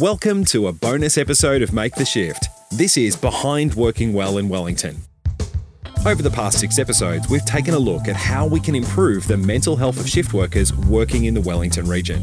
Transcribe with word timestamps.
Welcome 0.00 0.44
to 0.44 0.68
a 0.68 0.72
bonus 0.72 1.18
episode 1.18 1.60
of 1.60 1.72
Make 1.72 1.96
the 1.96 2.04
Shift. 2.04 2.46
This 2.70 2.96
is 2.96 3.16
Behind 3.16 3.74
Working 3.74 4.12
Well 4.12 4.38
in 4.38 4.48
Wellington. 4.48 4.98
Over 6.06 6.22
the 6.22 6.30
past 6.30 6.60
six 6.60 6.78
episodes, 6.78 7.28
we've 7.28 7.44
taken 7.44 7.74
a 7.74 7.80
look 7.80 8.06
at 8.06 8.14
how 8.14 8.46
we 8.46 8.60
can 8.60 8.76
improve 8.76 9.26
the 9.26 9.36
mental 9.36 9.74
health 9.74 9.98
of 9.98 10.08
shift 10.08 10.32
workers 10.32 10.72
working 10.72 11.24
in 11.24 11.34
the 11.34 11.40
Wellington 11.40 11.88
region. 11.88 12.22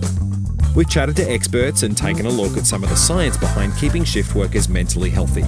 We've 0.74 0.90
chatted 0.90 1.18
to 1.18 1.30
experts 1.30 1.84
and 1.84 1.98
taken 1.98 2.26
a 2.26 2.30
look 2.30 2.56
at 2.56 2.66
some 2.66 2.82
of 2.82 2.90
the 2.90 2.96
science 2.96 3.36
behind 3.36 3.76
keeping 3.76 4.06
shift 4.06 4.36
workers 4.36 4.70
mentally 4.70 5.10
healthy. 5.10 5.44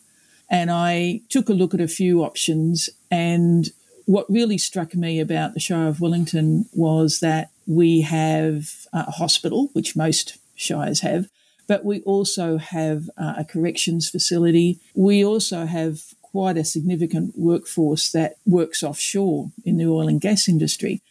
And 0.48 0.70
I 0.70 1.20
took 1.28 1.48
a 1.48 1.54
look 1.54 1.74
at 1.74 1.80
a 1.80 1.88
few 1.88 2.24
options. 2.24 2.90
And 3.10 3.70
what 4.06 4.28
really 4.28 4.58
struck 4.58 4.94
me 4.94 5.20
about 5.20 5.54
the 5.54 5.60
Shire 5.60 5.86
of 5.86 6.00
Wellington 6.00 6.66
was 6.72 7.20
that 7.20 7.50
we 7.66 8.00
have 8.00 8.86
a 8.92 9.10
hospital, 9.12 9.70
which 9.74 9.94
most 9.94 10.38
shires 10.60 11.00
have, 11.00 11.28
but 11.66 11.84
we 11.84 12.00
also 12.02 12.58
have 12.58 13.08
uh, 13.16 13.34
a 13.38 13.44
corrections 13.44 14.10
facility. 14.10 14.78
We 14.94 15.24
also 15.24 15.66
have 15.66 16.02
quite 16.22 16.56
a 16.56 16.64
significant 16.64 17.36
workforce 17.36 18.12
that 18.12 18.36
works 18.46 18.82
offshore 18.82 19.50
in 19.64 19.76
the 19.76 19.86
oil 19.86 20.08
and 20.08 20.20
gas 20.20 20.48
industry. 20.48 21.02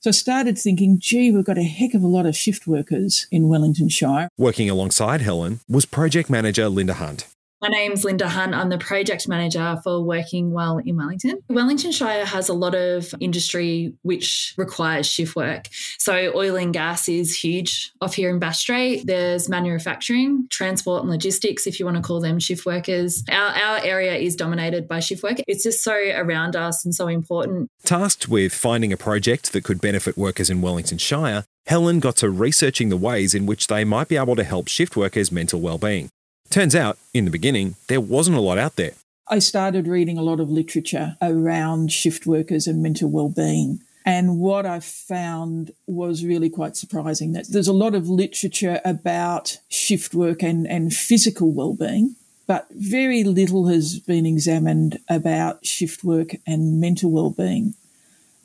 So 0.00 0.10
I 0.10 0.12
started 0.12 0.58
thinking, 0.58 0.98
gee, 0.98 1.30
we've 1.30 1.44
got 1.44 1.58
a 1.58 1.62
heck 1.62 1.94
of 1.94 2.02
a 2.02 2.08
lot 2.08 2.26
of 2.26 2.36
shift 2.36 2.66
workers 2.66 3.28
in 3.30 3.48
Wellington 3.48 3.88
Shire. 3.88 4.28
Working 4.36 4.68
alongside 4.68 5.20
Helen 5.20 5.60
was 5.68 5.86
project 5.86 6.28
manager 6.28 6.68
Linda 6.68 6.94
Hunt. 6.94 7.26
My 7.62 7.68
name's 7.68 8.04
Linda 8.04 8.28
Hunt. 8.28 8.54
I'm 8.54 8.70
the 8.70 8.78
project 8.78 9.28
manager 9.28 9.80
for 9.84 10.02
Working 10.02 10.50
Well 10.50 10.78
in 10.78 10.96
Wellington. 10.96 11.38
Wellington 11.48 11.92
Shire 11.92 12.24
has 12.24 12.48
a 12.48 12.54
lot 12.54 12.74
of 12.74 13.14
industry 13.20 13.94
which 14.02 14.52
requires 14.56 15.06
shift 15.06 15.36
work. 15.36 15.68
So, 15.96 16.32
oil 16.34 16.56
and 16.56 16.72
gas 16.72 17.08
is 17.08 17.36
huge 17.36 17.92
off 18.00 18.14
here 18.14 18.30
in 18.30 18.40
Bass 18.40 18.58
Strait. 18.58 19.06
There's 19.06 19.48
manufacturing, 19.48 20.48
transport, 20.50 21.02
and 21.02 21.10
logistics, 21.10 21.68
if 21.68 21.78
you 21.78 21.84
want 21.84 21.98
to 21.98 22.02
call 22.02 22.20
them 22.20 22.40
shift 22.40 22.66
workers. 22.66 23.22
Our, 23.30 23.50
our 23.50 23.78
area 23.84 24.16
is 24.16 24.34
dominated 24.34 24.88
by 24.88 24.98
shift 24.98 25.22
work. 25.22 25.36
It's 25.46 25.62
just 25.62 25.84
so 25.84 25.94
around 25.94 26.56
us 26.56 26.84
and 26.84 26.92
so 26.92 27.06
important. 27.06 27.70
Tasked 27.84 28.26
with 28.26 28.52
finding 28.52 28.92
a 28.92 28.96
project 28.96 29.52
that 29.52 29.62
could 29.62 29.80
benefit 29.80 30.16
workers 30.16 30.50
in 30.50 30.62
Wellington 30.62 30.98
Shire, 30.98 31.44
Helen 31.66 32.00
got 32.00 32.16
to 32.16 32.28
researching 32.28 32.88
the 32.88 32.96
ways 32.96 33.36
in 33.36 33.46
which 33.46 33.68
they 33.68 33.84
might 33.84 34.08
be 34.08 34.16
able 34.16 34.34
to 34.34 34.42
help 34.42 34.66
shift 34.66 34.96
workers' 34.96 35.30
mental 35.30 35.60
well-being. 35.60 36.10
Turns 36.52 36.76
out, 36.76 36.98
in 37.14 37.24
the 37.24 37.30
beginning, 37.30 37.76
there 37.88 37.98
wasn't 37.98 38.36
a 38.36 38.40
lot 38.40 38.58
out 38.58 38.76
there. 38.76 38.92
I 39.26 39.38
started 39.38 39.88
reading 39.88 40.18
a 40.18 40.22
lot 40.22 40.38
of 40.38 40.50
literature 40.50 41.16
around 41.22 41.90
shift 41.90 42.26
workers 42.26 42.66
and 42.66 42.82
mental 42.82 43.08
well-being. 43.08 43.80
And 44.04 44.38
what 44.38 44.66
I 44.66 44.80
found 44.80 45.70
was 45.86 46.26
really 46.26 46.50
quite 46.50 46.76
surprising 46.76 47.32
that 47.32 47.48
there's 47.48 47.68
a 47.68 47.72
lot 47.72 47.94
of 47.94 48.10
literature 48.10 48.82
about 48.84 49.60
shift 49.70 50.12
work 50.12 50.42
and, 50.42 50.66
and 50.66 50.92
physical 50.92 51.50
well-being, 51.52 52.16
but 52.46 52.66
very 52.72 53.24
little 53.24 53.68
has 53.68 53.98
been 53.98 54.26
examined 54.26 54.98
about 55.08 55.64
shift 55.64 56.04
work 56.04 56.34
and 56.46 56.78
mental 56.78 57.10
well-being. 57.10 57.72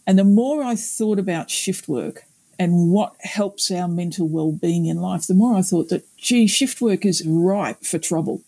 And 0.05 0.17
the 0.17 0.23
more 0.23 0.63
I 0.63 0.77
thought 0.77 1.19
about 1.19 1.49
shift 1.49 1.89
work, 1.89 2.23
and 2.59 2.91
what 2.91 3.15
helps 3.21 3.69
our 3.71 3.87
mental 3.87 4.27
well-being 4.27 4.85
in 4.85 4.97
life, 4.97 5.27
the 5.27 5.33
more 5.33 5.55
I 5.55 5.61
thought 5.61 5.89
that, 5.89 6.05
gee, 6.17 6.47
shift 6.47 6.81
work 6.81 7.05
is 7.05 7.25
ripe 7.25 7.83
for 7.83 7.99
trouble. 7.99 8.41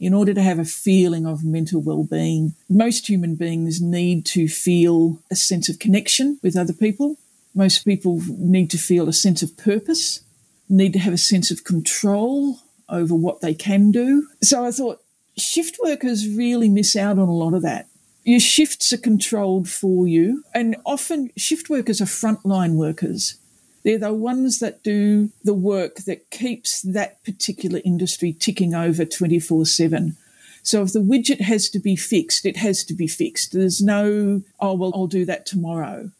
In 0.00 0.14
order 0.14 0.34
to 0.34 0.42
have 0.42 0.58
a 0.58 0.64
feeling 0.64 1.26
of 1.26 1.44
mental 1.44 1.80
well-being, 1.80 2.54
most 2.68 3.08
human 3.08 3.36
beings 3.36 3.80
need 3.80 4.26
to 4.26 4.48
feel 4.48 5.20
a 5.30 5.36
sense 5.36 5.68
of 5.68 5.78
connection 5.78 6.40
with 6.42 6.56
other 6.56 6.72
people. 6.72 7.18
Most 7.54 7.84
people 7.84 8.20
need 8.26 8.68
to 8.70 8.78
feel 8.78 9.08
a 9.08 9.12
sense 9.12 9.42
of 9.42 9.56
purpose, 9.56 10.22
need 10.68 10.92
to 10.94 10.98
have 10.98 11.14
a 11.14 11.18
sense 11.18 11.50
of 11.52 11.62
control 11.62 12.58
over 12.88 13.14
what 13.14 13.42
they 13.42 13.54
can 13.54 13.92
do. 13.92 14.26
So 14.42 14.64
I 14.64 14.72
thought 14.72 15.02
shift 15.38 15.78
workers 15.84 16.28
really 16.28 16.68
miss 16.68 16.96
out 16.96 17.18
on 17.18 17.28
a 17.28 17.36
lot 17.36 17.54
of 17.54 17.62
that. 17.62 17.86
Your 18.24 18.40
shifts 18.40 18.92
are 18.92 18.98
controlled 18.98 19.68
for 19.68 20.06
you, 20.06 20.44
and 20.54 20.76
often 20.86 21.30
shift 21.36 21.68
workers 21.68 22.00
are 22.00 22.06
frontline 22.06 22.74
workers. 22.74 23.36
They're 23.84 23.98
the 23.98 24.14
ones 24.14 24.60
that 24.60 24.82
do 24.82 25.30
the 25.42 25.54
work 25.54 25.96
that 26.06 26.30
keeps 26.30 26.82
that 26.82 27.22
particular 27.24 27.80
industry 27.84 28.32
ticking 28.32 28.74
over 28.74 29.04
24 29.04 29.66
7. 29.66 30.16
So 30.62 30.82
if 30.82 30.92
the 30.92 31.00
widget 31.00 31.40
has 31.40 31.68
to 31.70 31.80
be 31.80 31.96
fixed, 31.96 32.46
it 32.46 32.56
has 32.58 32.84
to 32.84 32.94
be 32.94 33.08
fixed. 33.08 33.52
There's 33.52 33.82
no, 33.82 34.42
oh, 34.60 34.74
well, 34.74 34.92
I'll 34.94 35.08
do 35.08 35.24
that 35.24 35.44
tomorrow. 35.44 36.10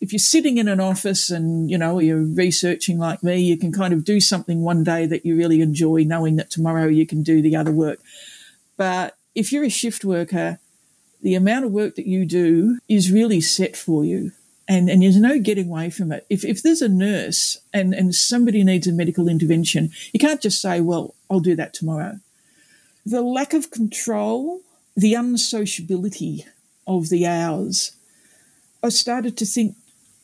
If 0.00 0.12
you're 0.12 0.18
sitting 0.18 0.58
in 0.58 0.68
an 0.68 0.80
office 0.80 1.30
and, 1.30 1.70
you 1.70 1.78
know, 1.78 2.00
you're 2.00 2.22
researching 2.22 2.98
like 2.98 3.22
me, 3.22 3.38
you 3.38 3.56
can 3.56 3.72
kind 3.72 3.94
of 3.94 4.04
do 4.04 4.20
something 4.20 4.62
one 4.62 4.82
day 4.82 5.06
that 5.06 5.24
you 5.24 5.36
really 5.36 5.60
enjoy, 5.60 6.02
knowing 6.02 6.36
that 6.36 6.50
tomorrow 6.50 6.88
you 6.88 7.06
can 7.06 7.22
do 7.22 7.40
the 7.40 7.56
other 7.56 7.70
work. 7.70 8.00
But 8.76 9.16
if 9.34 9.52
you're 9.52 9.64
a 9.64 9.70
shift 9.70 10.04
worker, 10.04 10.58
the 11.22 11.34
amount 11.34 11.64
of 11.64 11.72
work 11.72 11.94
that 11.94 12.06
you 12.06 12.26
do 12.26 12.78
is 12.88 13.12
really 13.12 13.40
set 13.40 13.76
for 13.76 14.04
you 14.04 14.32
and, 14.68 14.88
and 14.88 15.02
there's 15.02 15.20
no 15.20 15.38
getting 15.38 15.68
away 15.68 15.90
from 15.90 16.12
it. 16.12 16.26
If, 16.28 16.44
if 16.44 16.62
there's 16.62 16.82
a 16.82 16.88
nurse 16.88 17.58
and, 17.72 17.94
and 17.94 18.14
somebody 18.14 18.64
needs 18.64 18.86
a 18.86 18.92
medical 18.92 19.28
intervention, 19.28 19.90
you 20.12 20.18
can't 20.18 20.40
just 20.40 20.60
say, 20.60 20.80
well, 20.80 21.14
I'll 21.30 21.40
do 21.40 21.54
that 21.56 21.72
tomorrow. 21.72 22.18
The 23.04 23.22
lack 23.22 23.52
of 23.52 23.70
control, 23.70 24.60
the 24.96 25.14
unsociability 25.14 26.46
of 26.86 27.08
the 27.08 27.26
hours, 27.26 27.92
I 28.82 28.88
started 28.88 29.36
to 29.38 29.46
think 29.46 29.76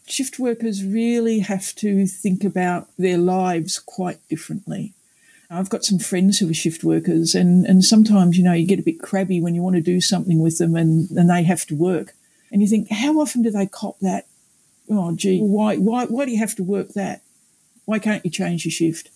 shift 0.06 0.38
workers 0.38 0.84
really 0.84 1.40
have 1.40 1.74
to 1.76 2.06
think 2.06 2.42
about 2.42 2.88
their 2.98 3.18
lives 3.18 3.78
quite 3.78 4.18
differently. 4.28 4.92
I've 5.48 5.70
got 5.70 5.84
some 5.84 5.98
friends 5.98 6.38
who 6.38 6.48
are 6.50 6.54
shift 6.54 6.82
workers, 6.82 7.34
and, 7.34 7.66
and 7.66 7.84
sometimes, 7.84 8.38
you 8.38 8.44
know, 8.44 8.54
you 8.54 8.66
get 8.66 8.78
a 8.78 8.82
bit 8.82 9.00
crabby 9.00 9.40
when 9.40 9.54
you 9.54 9.62
want 9.62 9.76
to 9.76 9.82
do 9.82 10.00
something 10.00 10.40
with 10.40 10.58
them 10.58 10.74
and, 10.74 11.10
and 11.10 11.28
they 11.28 11.42
have 11.42 11.66
to 11.66 11.76
work. 11.76 12.14
And 12.50 12.62
you 12.62 12.66
think, 12.66 12.90
how 12.90 13.20
often 13.20 13.42
do 13.42 13.50
they 13.50 13.66
cop 13.66 13.98
that 14.00 14.26
oh, 14.90 15.14
gee, 15.14 15.40
why, 15.40 15.76
why, 15.76 16.06
why 16.06 16.24
do 16.24 16.30
you 16.30 16.38
have 16.38 16.54
to 16.56 16.62
work 16.62 16.90
that? 16.90 17.22
Why 17.84 17.98
can't 17.98 18.24
you 18.24 18.30
change 18.30 18.64
your 18.64 18.72
shift? 18.72 19.10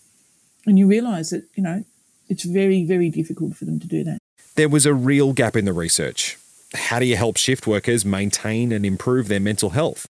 And 0.67 0.79
you 0.79 0.87
realise 0.87 1.31
that, 1.31 1.45
you 1.55 1.63
know, 1.63 1.85
it's 2.29 2.45
very, 2.45 2.85
very 2.85 3.09
difficult 3.09 3.57
for 3.57 3.65
them 3.65 3.79
to 3.81 3.87
do 3.87 4.03
that. 4.05 4.19
There 4.57 4.69
was 4.69 4.87
a 4.87 4.95
real 4.95 5.33
gap 5.33 5.55
in 5.55 5.65
the 5.65 5.73
research. 5.73 6.39
How 6.75 6.99
do 6.99 7.07
you 7.07 7.17
help 7.17 7.37
shift 7.37 7.67
workers 7.67 8.05
maintain 8.05 8.73
and 8.73 8.85
improve 8.85 9.29
their 9.29 9.41
mental 9.41 9.71
health? 9.71 10.07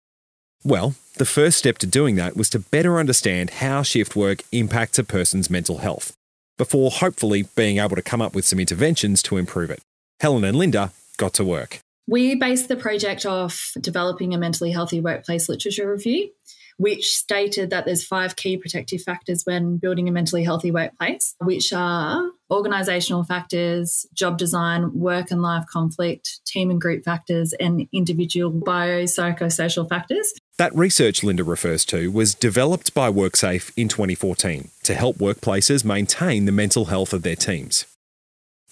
Well, 0.63 0.95
the 1.15 1.25
first 1.25 1.57
step 1.57 1.77
to 1.79 1.87
doing 1.87 2.15
that 2.15 2.37
was 2.37 2.49
to 2.51 2.59
better 2.59 2.99
understand 2.99 3.49
how 3.49 3.83
shift 3.83 4.15
work 4.15 4.43
impacts 4.51 4.99
a 4.99 5.03
person's 5.03 5.49
mental 5.49 5.79
health, 5.79 6.13
before 6.57 6.91
hopefully 6.91 7.45
being 7.55 7.79
able 7.79 7.95
to 7.95 8.01
come 8.01 8.21
up 8.21 8.35
with 8.35 8.45
some 8.45 8.59
interventions 8.59 9.21
to 9.23 9.37
improve 9.37 9.71
it. 9.71 9.81
Helen 10.19 10.43
and 10.43 10.57
Linda 10.57 10.91
got 11.17 11.33
to 11.33 11.43
work. 11.43 11.79
We 12.07 12.35
based 12.35 12.67
the 12.67 12.75
project 12.75 13.25
off 13.25 13.71
developing 13.79 14.33
a 14.33 14.37
mentally 14.37 14.71
healthy 14.71 14.99
workplace 14.99 15.47
literature 15.47 15.89
review, 15.89 16.29
which 16.77 17.15
stated 17.15 17.69
that 17.69 17.85
there's 17.85 18.05
five 18.05 18.35
key 18.35 18.57
protective 18.57 19.01
factors 19.01 19.43
when 19.45 19.77
building 19.77 20.09
a 20.09 20.11
mentally 20.11 20.43
healthy 20.43 20.71
workplace, 20.71 21.35
which 21.39 21.71
are 21.71 22.29
organisational 22.51 23.25
factors, 23.25 24.05
job 24.13 24.37
design, 24.37 24.93
work 24.93 25.31
and 25.31 25.41
life 25.41 25.65
conflict, 25.71 26.45
team 26.45 26.69
and 26.69 26.81
group 26.81 27.03
factors, 27.03 27.53
and 27.59 27.87
individual 27.93 28.51
biopsychosocial 28.51 29.87
factors. 29.87 30.33
That 30.57 30.75
research 30.75 31.23
Linda 31.23 31.43
refers 31.43 31.83
to 31.85 32.11
was 32.11 32.35
developed 32.35 32.93
by 32.93 33.09
WorkSafe 33.11 33.71
in 33.75 33.87
2014 33.87 34.69
to 34.83 34.93
help 34.93 35.17
workplaces 35.17 35.83
maintain 35.83 36.45
the 36.45 36.51
mental 36.51 36.85
health 36.85 37.13
of 37.13 37.23
their 37.23 37.35
teams. 37.35 37.85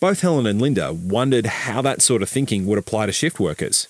Both 0.02 0.22
Helen 0.22 0.48
and 0.48 0.60
Linda 0.60 0.92
wondered 0.94 1.46
how 1.46 1.84
that 1.84 2.02
sort 2.02 2.24
of 2.24 2.30
thinking 2.30 2.66
would 2.66 2.80
apply 2.80 3.06
to 3.06 3.12
shift 3.12 3.40
workers. 3.40 3.88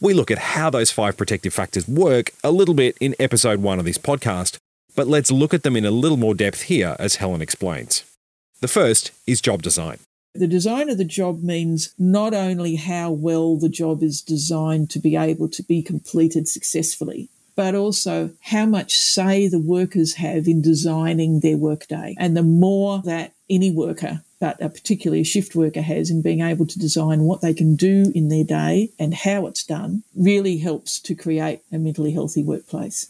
We 0.00 0.14
look 0.14 0.30
at 0.30 0.38
how 0.38 0.70
those 0.70 0.92
five 0.92 1.16
protective 1.16 1.52
factors 1.52 1.88
work 1.88 2.30
a 2.44 2.52
little 2.52 2.74
bit 2.74 2.96
in 3.00 3.16
episode 3.18 3.60
one 3.60 3.80
of 3.80 3.84
this 3.84 3.98
podcast, 3.98 4.58
But 4.94 5.08
let's 5.08 5.30
look 5.30 5.54
at 5.54 5.62
them 5.62 5.76
in 5.76 5.84
a 5.84 5.90
little 5.90 6.16
more 6.16 6.34
depth 6.34 6.62
here 6.62 6.96
as 6.98 7.16
Helen 7.16 7.40
explains. 7.40 8.04
The 8.60 8.68
first 8.68 9.10
is 9.26 9.40
job 9.40 9.62
design. 9.62 9.98
The 10.34 10.46
design 10.46 10.88
of 10.88 10.98
the 10.98 11.04
job 11.04 11.42
means 11.42 11.94
not 11.98 12.34
only 12.34 12.76
how 12.76 13.10
well 13.10 13.56
the 13.56 13.68
job 13.68 14.02
is 14.02 14.22
designed 14.22 14.90
to 14.90 14.98
be 14.98 15.16
able 15.16 15.48
to 15.48 15.62
be 15.62 15.82
completed 15.82 16.48
successfully, 16.48 17.28
but 17.54 17.74
also 17.74 18.30
how 18.40 18.64
much 18.64 18.96
say 18.96 19.46
the 19.48 19.58
workers 19.58 20.14
have 20.14 20.46
in 20.46 20.62
designing 20.62 21.40
their 21.40 21.56
workday. 21.56 22.14
And 22.18 22.36
the 22.36 22.42
more 22.42 23.02
that 23.02 23.32
any 23.50 23.70
worker, 23.70 24.22
but 24.42 24.58
particularly 24.58 25.20
a 25.20 25.24
shift 25.24 25.54
worker, 25.54 25.82
has 25.82 26.10
in 26.10 26.20
being 26.20 26.40
able 26.40 26.66
to 26.66 26.76
design 26.80 27.22
what 27.22 27.42
they 27.42 27.54
can 27.54 27.76
do 27.76 28.10
in 28.12 28.26
their 28.26 28.42
day 28.42 28.90
and 28.98 29.14
how 29.14 29.46
it's 29.46 29.62
done, 29.62 30.02
really 30.16 30.58
helps 30.58 30.98
to 30.98 31.14
create 31.14 31.60
a 31.70 31.78
mentally 31.78 32.10
healthy 32.10 32.42
workplace. 32.42 33.06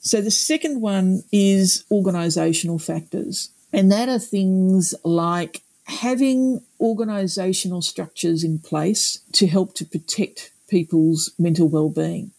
So 0.00 0.20
the 0.20 0.30
second 0.30 0.82
one 0.82 1.24
is 1.32 1.86
organisational 1.90 2.84
factors. 2.84 3.48
And 3.72 3.90
that 3.90 4.10
are 4.10 4.18
things 4.18 4.94
like 5.04 5.62
having 5.84 6.60
organisational 6.78 7.82
structures 7.82 8.44
in 8.44 8.58
place 8.58 9.22
to 9.32 9.46
help 9.46 9.74
to 9.76 9.86
protect 9.86 10.50
people's 10.68 11.30
mental 11.38 11.70
well-being, 11.70 12.32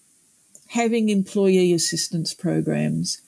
having 0.68 1.10
employee 1.10 1.74
assistance 1.74 2.36
programs, 2.36 3.22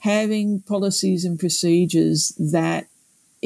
having 0.00 0.62
policies 0.62 1.24
and 1.24 1.38
procedures 1.38 2.30
that 2.40 2.88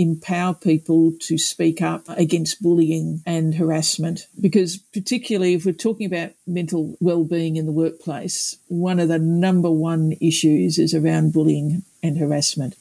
empower 0.00 0.55
people 0.55 1.12
to 1.20 1.37
speak 1.37 1.82
up 1.82 2.08
against 2.08 2.62
bullying 2.62 3.23
and 3.26 3.55
harassment. 3.55 4.26
Because, 4.41 4.79
particularly 4.79 5.52
if 5.52 5.67
we're 5.67 5.73
talking 5.73 6.06
about 6.06 6.32
mental 6.47 6.97
well-being 7.00 7.56
in 7.56 7.67
the 7.67 7.73
workplace, 7.73 8.56
one 8.69 8.99
of 8.99 9.08
the 9.08 9.19
number 9.19 9.70
one 9.70 10.14
issues 10.20 10.79
is 10.79 10.94
around 10.94 11.35
bullying 11.35 11.82
and 12.02 12.17
harassment. 12.17 12.76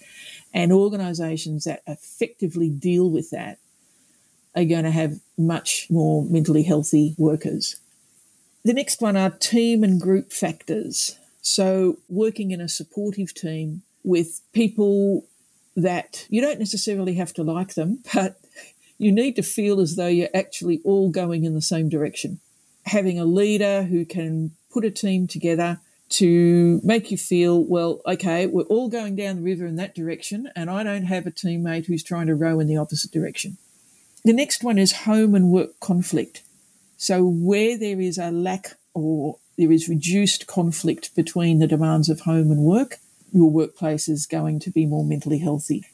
And 0.53 0.71
organisations 0.71 1.65
that 1.65 1.83
effectively 1.85 2.69
deal 2.69 3.09
with 3.09 3.31
that 3.31 3.59
are 4.55 4.63
going 4.63 4.85
to 4.85 4.91
have 4.91 5.19
much 5.37 5.87
more 5.89 6.23
mentally 6.23 6.63
healthy 6.63 7.15
workers. 7.17 7.75
The 8.63 8.73
next 8.73 9.01
one 9.01 9.17
are 9.17 9.29
team 9.29 9.83
and 9.83 9.99
group 9.99 10.31
factors. 10.31 11.17
So, 11.41 11.97
working 12.07 12.51
in 12.51 12.61
a 12.61 12.69
supportive 12.69 13.33
team 13.33 13.83
with 14.03 14.41
people 14.53 15.25
that 15.75 16.25
you 16.29 16.41
don't 16.41 16.59
necessarily 16.59 17.15
have 17.15 17.33
to 17.33 17.43
like 17.43 17.75
them, 17.75 18.03
but 18.13 18.39
you 18.97 19.11
need 19.11 19.35
to 19.37 19.43
feel 19.43 19.79
as 19.79 19.95
though 19.95 20.07
you're 20.07 20.29
actually 20.33 20.81
all 20.83 21.09
going 21.09 21.45
in 21.45 21.55
the 21.55 21.61
same 21.61 21.89
direction. 21.89 22.39
Having 22.85 23.19
a 23.19 23.25
leader 23.25 23.83
who 23.83 24.05
can 24.05 24.51
put 24.71 24.85
a 24.85 24.91
team 24.91 25.27
together 25.27 25.79
to 26.09 26.81
make 26.83 27.11
you 27.11 27.17
feel, 27.17 27.63
well, 27.63 28.01
okay, 28.05 28.47
we're 28.47 28.63
all 28.63 28.89
going 28.89 29.15
down 29.15 29.37
the 29.37 29.41
river 29.41 29.65
in 29.65 29.75
that 29.75 29.95
direction, 29.95 30.49
and 30.55 30.69
I 30.69 30.83
don't 30.83 31.03
have 31.03 31.27
a 31.27 31.31
teammate 31.31 31.85
who's 31.85 32.03
trying 32.03 32.27
to 32.27 32.35
row 32.35 32.59
in 32.59 32.67
the 32.67 32.77
opposite 32.77 33.11
direction. 33.11 33.57
The 34.25 34.33
next 34.33 34.63
one 34.63 34.77
is 34.77 35.03
home 35.03 35.35
and 35.35 35.49
work 35.49 35.79
conflict. 35.79 36.41
So, 36.97 37.23
where 37.23 37.77
there 37.77 38.01
is 38.01 38.17
a 38.17 38.31
lack 38.31 38.75
or 38.93 39.37
there 39.57 39.71
is 39.71 39.87
reduced 39.87 40.47
conflict 40.47 41.15
between 41.15 41.59
the 41.59 41.67
demands 41.67 42.09
of 42.09 42.21
home 42.21 42.51
and 42.51 42.61
work, 42.61 42.97
your 43.31 43.49
workplace 43.49 44.07
is 44.07 44.25
going 44.25 44.59
to 44.59 44.71
be 44.71 44.85
more 44.85 45.05
mentally 45.05 45.39
healthy. 45.39 45.85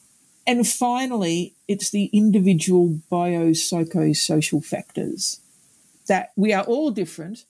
And 0.46 0.66
finally, 0.66 1.54
it's 1.66 1.90
the 1.90 2.06
individual 2.12 3.00
biopsychosocial 3.10 4.64
factors 4.64 5.40
that 6.06 6.30
we 6.36 6.52
are 6.52 6.62
all 6.64 6.92
different 6.92 7.44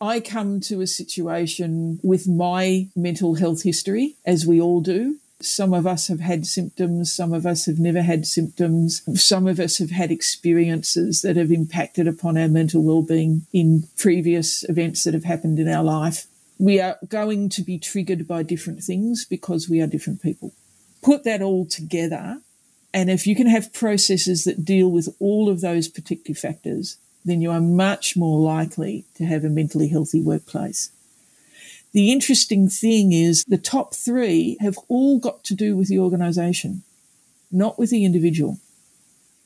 I 0.00 0.20
come 0.20 0.60
to 0.60 0.82
a 0.82 0.86
situation 0.86 2.00
with 2.02 2.28
my 2.28 2.88
mental 2.94 3.36
health 3.36 3.62
history, 3.62 4.16
as 4.26 4.46
we 4.46 4.60
all 4.60 4.82
do. 4.82 5.16
Some 5.40 5.72
of 5.72 5.86
us 5.86 6.08
have 6.08 6.20
had 6.20 6.46
symptoms, 6.46 7.12
some 7.12 7.32
of 7.32 7.46
us 7.46 7.66
have 7.66 7.78
never 7.78 8.02
had 8.02 8.26
symptoms, 8.26 9.02
some 9.22 9.46
of 9.46 9.58
us 9.58 9.78
have 9.78 9.90
had 9.90 10.10
experiences 10.10 11.22
that 11.22 11.36
have 11.36 11.50
impacted 11.50 12.06
upon 12.06 12.36
our 12.36 12.48
mental 12.48 12.82
well-being 12.82 13.46
in 13.52 13.84
previous 13.96 14.68
events 14.68 15.04
that 15.04 15.14
have 15.14 15.24
happened 15.24 15.58
in 15.58 15.68
our 15.68 15.84
life. 15.84 16.26
We 16.58 16.80
are 16.80 16.98
going 17.08 17.48
to 17.50 17.62
be 17.62 17.78
triggered 17.78 18.26
by 18.26 18.42
different 18.42 18.82
things 18.82 19.24
because 19.24 19.68
we 19.68 19.80
are 19.80 19.86
different 19.86 20.22
people. 20.22 20.52
Put 21.02 21.24
that 21.24 21.42
all 21.42 21.66
together, 21.66 22.40
and 22.94 23.10
if 23.10 23.26
you 23.26 23.36
can 23.36 23.46
have 23.46 23.72
processes 23.72 24.44
that 24.44 24.64
deal 24.64 24.90
with 24.90 25.14
all 25.20 25.48
of 25.48 25.60
those 25.60 25.88
protective 25.88 26.38
factors, 26.38 26.96
then 27.24 27.40
you 27.40 27.50
are 27.50 27.60
much 27.60 28.16
more 28.16 28.38
likely 28.38 29.04
to 29.16 29.24
have 29.24 29.44
a 29.44 29.50
mentally 29.50 29.88
healthy 29.88 30.20
workplace. 30.20 30.90
The 31.92 32.12
interesting 32.12 32.68
thing 32.68 33.12
is 33.12 33.44
the 33.44 33.58
top 33.58 33.94
three 33.94 34.56
have 34.60 34.78
all 34.88 35.18
got 35.18 35.44
to 35.44 35.54
do 35.54 35.76
with 35.76 35.88
the 35.88 35.98
organisation, 35.98 36.82
not 37.50 37.78
with 37.78 37.90
the 37.90 38.04
individual. 38.04 38.58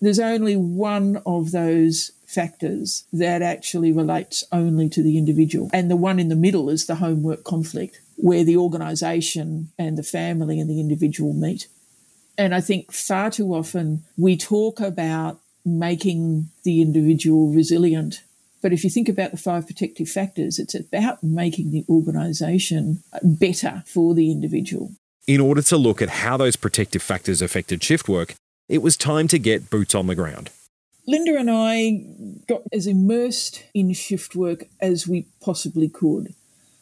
There's 0.01 0.19
only 0.19 0.57
one 0.57 1.23
of 1.27 1.53
those 1.53 2.13
factors 2.31 3.05
that 3.13 3.43
actually 3.43 3.93
relates 3.93 4.45
only 4.53 4.89
to 4.89 5.03
the 5.03 5.19
individual. 5.19 5.69
And 5.73 5.91
the 5.91 5.97
one 5.97 6.21
in 6.21 6.29
the 6.29 6.37
middle 6.37 6.71
is 6.71 6.87
the 6.87 6.97
homework 6.97 7.43
conflict, 7.43 8.01
where 8.17 8.45
the 8.45 8.57
organisation 8.57 9.73
and 9.79 9.99
the 9.99 10.03
family 10.03 10.61
and 10.61 10.71
the 10.71 10.81
individual 10.81 11.33
meet. 11.33 11.67
And 12.39 12.55
I 12.55 12.61
think 12.61 12.93
far 12.93 13.31
too 13.31 13.53
often 13.53 14.05
we 14.17 14.37
talk 14.37 14.81
about 14.81 15.41
making 15.65 16.49
the 16.65 16.81
individual 16.81 17.53
resilient. 17.53 18.23
But 18.63 18.73
if 18.73 18.85
you 18.85 18.91
think 18.91 19.09
about 19.09 19.33
the 19.33 19.37
five 19.37 19.67
protective 19.67 20.09
factors, 20.09 20.59
it's 20.59 20.75
about 20.75 21.23
making 21.23 21.71
the 21.71 21.85
organisation 21.89 23.03
better 23.23 23.83
for 23.87 24.15
the 24.15 24.31
individual. 24.31 24.93
In 25.27 25.41
order 25.41 25.63
to 25.63 25.77
look 25.77 26.01
at 26.01 26.09
how 26.09 26.37
those 26.37 26.57
protective 26.57 27.03
factors 27.03 27.43
affected 27.43 27.83
shift 27.83 28.09
work, 28.09 28.35
it 28.69 28.83
was 28.83 28.97
time 28.97 29.29
to 29.29 29.39
get 29.39 29.71
boots 29.71 29.95
on 29.95 30.07
the 30.07 30.15
ground. 30.15 30.51
Linda 31.11 31.37
and 31.37 31.51
I 31.51 32.05
got 32.47 32.63
as 32.73 32.87
immersed 32.87 33.65
in 33.75 33.93
shift 33.95 34.37
work 34.37 34.67
as 34.81 35.09
we 35.09 35.27
possibly 35.41 35.89
could. 35.89 36.35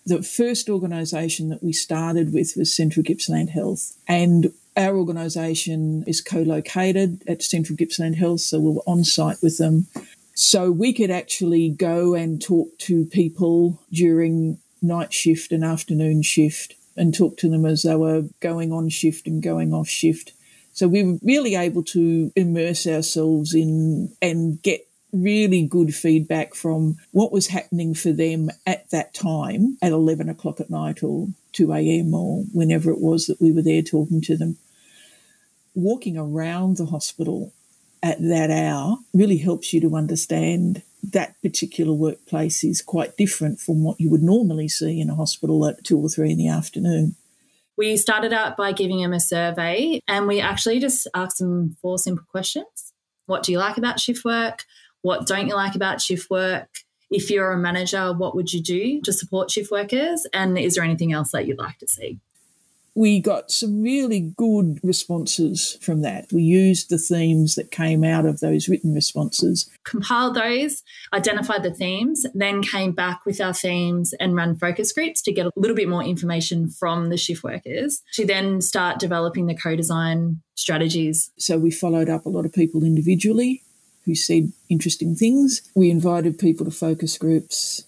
The 0.04 0.22
first 0.22 0.68
organisation 0.68 1.48
that 1.48 1.62
we 1.62 1.72
started 1.72 2.34
with 2.34 2.52
was 2.54 2.76
Central 2.76 3.02
Gippsland 3.02 3.48
Health, 3.50 3.96
and 4.06 4.52
our 4.76 4.96
organisation 4.96 6.04
is 6.06 6.20
co 6.20 6.42
located 6.42 7.22
at 7.26 7.42
Central 7.42 7.74
Gippsland 7.76 8.16
Health, 8.16 8.42
so 8.42 8.60
we 8.60 8.72
were 8.72 8.82
on 8.86 9.02
site 9.02 9.38
with 9.42 9.56
them. 9.56 9.86
So 10.34 10.70
we 10.70 10.92
could 10.92 11.10
actually 11.10 11.70
go 11.70 12.14
and 12.14 12.40
talk 12.40 12.76
to 12.80 13.06
people 13.06 13.80
during 13.90 14.58
night 14.82 15.14
shift 15.14 15.52
and 15.52 15.64
afternoon 15.64 16.20
shift 16.20 16.74
and 16.98 17.14
talk 17.14 17.38
to 17.38 17.48
them 17.48 17.64
as 17.64 17.82
they 17.82 17.96
were 17.96 18.24
going 18.40 18.72
on 18.72 18.90
shift 18.90 19.26
and 19.26 19.42
going 19.42 19.72
off 19.72 19.88
shift. 19.88 20.32
So 20.78 20.86
we 20.86 21.02
were 21.02 21.18
really 21.24 21.56
able 21.56 21.82
to 21.82 22.30
immerse 22.36 22.86
ourselves 22.86 23.52
in 23.52 24.14
and 24.22 24.62
get 24.62 24.86
really 25.12 25.66
good 25.66 25.92
feedback 25.92 26.54
from 26.54 26.98
what 27.10 27.32
was 27.32 27.48
happening 27.48 27.94
for 27.94 28.12
them 28.12 28.48
at 28.64 28.88
that 28.90 29.12
time 29.12 29.76
at 29.82 29.90
11 29.90 30.28
o'clock 30.28 30.60
at 30.60 30.70
night 30.70 31.02
or 31.02 31.26
2 31.54 31.72
a.m. 31.72 32.14
or 32.14 32.44
whenever 32.52 32.92
it 32.92 33.00
was 33.00 33.26
that 33.26 33.40
we 33.40 33.50
were 33.50 33.62
there 33.62 33.82
talking 33.82 34.20
to 34.20 34.36
them 34.36 34.56
walking 35.74 36.16
around 36.16 36.76
the 36.76 36.86
hospital 36.86 37.52
at 38.00 38.20
that 38.20 38.48
hour 38.48 38.98
really 39.12 39.38
helps 39.38 39.72
you 39.72 39.80
to 39.80 39.96
understand 39.96 40.82
that 41.02 41.34
particular 41.42 41.92
workplace 41.92 42.62
is 42.62 42.82
quite 42.82 43.16
different 43.16 43.58
from 43.58 43.82
what 43.82 43.98
you 43.98 44.08
would 44.10 44.22
normally 44.22 44.68
see 44.68 45.00
in 45.00 45.10
a 45.10 45.16
hospital 45.16 45.66
at 45.66 45.82
two 45.82 45.98
or 45.98 46.08
three 46.08 46.30
in 46.30 46.38
the 46.38 46.46
afternoon. 46.46 47.16
We 47.78 47.96
started 47.96 48.32
out 48.32 48.56
by 48.56 48.72
giving 48.72 49.00
them 49.00 49.12
a 49.12 49.20
survey 49.20 50.00
and 50.08 50.26
we 50.26 50.40
actually 50.40 50.80
just 50.80 51.06
asked 51.14 51.38
them 51.38 51.76
four 51.80 51.96
simple 51.96 52.24
questions. 52.28 52.92
What 53.26 53.44
do 53.44 53.52
you 53.52 53.58
like 53.58 53.78
about 53.78 54.00
shift 54.00 54.24
work? 54.24 54.64
What 55.02 55.28
don't 55.28 55.46
you 55.46 55.54
like 55.54 55.76
about 55.76 56.00
shift 56.00 56.28
work? 56.28 56.68
If 57.08 57.30
you're 57.30 57.52
a 57.52 57.56
manager, 57.56 58.12
what 58.12 58.34
would 58.34 58.52
you 58.52 58.60
do 58.60 59.00
to 59.02 59.12
support 59.12 59.52
shift 59.52 59.70
workers? 59.70 60.26
And 60.32 60.58
is 60.58 60.74
there 60.74 60.82
anything 60.82 61.12
else 61.12 61.30
that 61.30 61.46
you'd 61.46 61.58
like 61.58 61.78
to 61.78 61.86
see? 61.86 62.18
We 62.98 63.20
got 63.20 63.52
some 63.52 63.80
really 63.80 64.32
good 64.36 64.80
responses 64.82 65.78
from 65.80 66.02
that. 66.02 66.32
We 66.32 66.42
used 66.42 66.90
the 66.90 66.98
themes 66.98 67.54
that 67.54 67.70
came 67.70 68.02
out 68.02 68.26
of 68.26 68.40
those 68.40 68.68
written 68.68 68.92
responses. 68.92 69.70
Compiled 69.84 70.34
those, 70.34 70.82
identified 71.12 71.62
the 71.62 71.70
themes, 71.70 72.26
then 72.34 72.60
came 72.60 72.90
back 72.90 73.24
with 73.24 73.40
our 73.40 73.54
themes 73.54 74.14
and 74.14 74.34
run 74.34 74.56
focus 74.56 74.92
groups 74.92 75.22
to 75.22 75.32
get 75.32 75.46
a 75.46 75.52
little 75.54 75.76
bit 75.76 75.88
more 75.88 76.02
information 76.02 76.68
from 76.68 77.08
the 77.08 77.16
shift 77.16 77.44
workers 77.44 78.02
to 78.14 78.26
then 78.26 78.60
start 78.60 78.98
developing 78.98 79.46
the 79.46 79.54
co 79.54 79.76
design 79.76 80.42
strategies. 80.56 81.30
So 81.38 81.56
we 81.56 81.70
followed 81.70 82.08
up 82.08 82.26
a 82.26 82.30
lot 82.30 82.46
of 82.46 82.52
people 82.52 82.82
individually 82.82 83.62
who 84.06 84.16
said 84.16 84.52
interesting 84.68 85.14
things. 85.14 85.62
We 85.76 85.88
invited 85.88 86.36
people 86.36 86.64
to 86.64 86.72
focus 86.72 87.16
groups. 87.16 87.84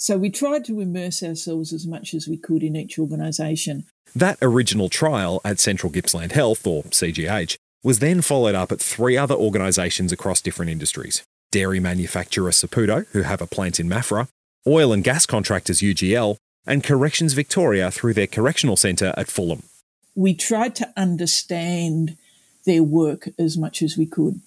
So 0.00 0.16
we 0.16 0.30
tried 0.30 0.64
to 0.64 0.80
immerse 0.80 1.22
ourselves 1.22 1.74
as 1.74 1.86
much 1.86 2.14
as 2.14 2.26
we 2.26 2.38
could 2.38 2.62
in 2.62 2.74
each 2.74 2.98
organisation. 2.98 3.84
That 4.14 4.38
original 4.42 4.88
trial 4.88 5.40
at 5.44 5.60
Central 5.60 5.92
Gippsland 5.92 6.32
Health, 6.32 6.66
or 6.66 6.82
CGH, 6.84 7.56
was 7.82 8.00
then 8.00 8.20
followed 8.20 8.54
up 8.54 8.72
at 8.72 8.80
three 8.80 9.16
other 9.16 9.34
organisations 9.34 10.12
across 10.12 10.40
different 10.40 10.70
industries 10.70 11.22
dairy 11.50 11.80
manufacturer 11.80 12.50
Saputo, 12.50 13.06
who 13.08 13.22
have 13.22 13.42
a 13.42 13.46
plant 13.46 13.80
in 13.80 13.88
Maffra, 13.88 14.28
oil 14.68 14.92
and 14.92 15.02
gas 15.02 15.26
contractors 15.26 15.80
UGL, 15.80 16.36
and 16.64 16.84
Corrections 16.84 17.32
Victoria 17.32 17.90
through 17.90 18.14
their 18.14 18.28
correctional 18.28 18.76
centre 18.76 19.12
at 19.16 19.28
Fulham. 19.28 19.64
We 20.14 20.34
tried 20.34 20.76
to 20.76 20.92
understand 20.96 22.16
their 22.66 22.84
work 22.84 23.30
as 23.36 23.56
much 23.56 23.82
as 23.82 23.96
we 23.96 24.06
could. 24.06 24.40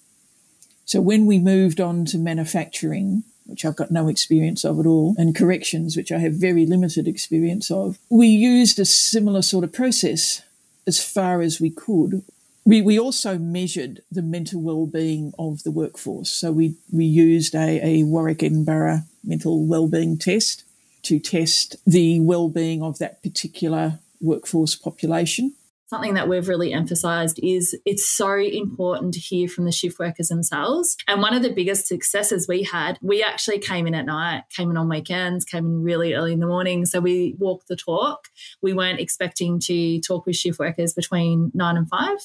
So 0.86 1.00
when 1.00 1.26
we 1.26 1.38
moved 1.38 1.80
on 1.80 2.04
to 2.06 2.18
manufacturing, 2.18 3.24
which 3.46 3.64
I've 3.64 3.76
got 3.76 3.90
no 3.90 4.08
experience 4.08 4.64
of 4.64 4.80
at 4.80 4.86
all, 4.86 5.14
and 5.18 5.34
corrections, 5.34 5.96
which 5.96 6.10
I 6.10 6.18
have 6.18 6.34
very 6.34 6.66
limited 6.66 7.06
experience 7.06 7.70
of, 7.70 7.98
we 8.08 8.26
used 8.26 8.78
a 8.78 8.84
similar 8.84 9.42
sort 9.42 9.64
of 9.64 9.72
process 9.72 10.42
as 10.86 11.02
far 11.02 11.40
as 11.40 11.60
we 11.60 11.70
could. 11.70 12.22
We, 12.64 12.80
we 12.80 12.98
also 12.98 13.38
measured 13.38 14.02
the 14.10 14.22
mental 14.22 14.60
well-being 14.62 15.32
of 15.38 15.62
the 15.62 15.70
workforce. 15.70 16.30
So 16.30 16.52
we, 16.52 16.76
we 16.90 17.04
used 17.04 17.54
a, 17.54 17.80
a 17.82 18.04
Warwick 18.04 18.42
Edinburgh 18.42 19.00
mental 19.22 19.66
well-being 19.66 20.18
test 20.18 20.64
to 21.02 21.18
test 21.18 21.76
the 21.86 22.20
well-being 22.20 22.82
of 22.82 22.98
that 22.98 23.22
particular 23.22 23.98
workforce 24.20 24.74
population 24.74 25.54
something 25.94 26.14
that 26.14 26.28
we've 26.28 26.48
really 26.48 26.72
emphasized 26.72 27.38
is 27.40 27.78
it's 27.84 28.04
so 28.04 28.34
important 28.36 29.14
to 29.14 29.20
hear 29.20 29.46
from 29.46 29.64
the 29.64 29.70
shift 29.70 29.96
workers 30.00 30.26
themselves. 30.26 30.96
And 31.06 31.22
one 31.22 31.34
of 31.34 31.42
the 31.44 31.52
biggest 31.52 31.86
successes 31.86 32.48
we 32.48 32.64
had, 32.64 32.98
we 33.00 33.22
actually 33.22 33.60
came 33.60 33.86
in 33.86 33.94
at 33.94 34.04
night, 34.04 34.42
came 34.50 34.72
in 34.72 34.76
on 34.76 34.88
weekends, 34.88 35.44
came 35.44 35.64
in 35.64 35.82
really 35.84 36.14
early 36.14 36.32
in 36.32 36.40
the 36.40 36.48
morning. 36.48 36.84
So 36.84 36.98
we 36.98 37.36
walked 37.38 37.68
the 37.68 37.76
talk. 37.76 38.26
We 38.60 38.72
weren't 38.72 38.98
expecting 38.98 39.60
to 39.60 40.00
talk 40.00 40.26
with 40.26 40.34
shift 40.34 40.58
workers 40.58 40.94
between 40.94 41.52
nine 41.54 41.76
and 41.76 41.88
five. 41.88 42.18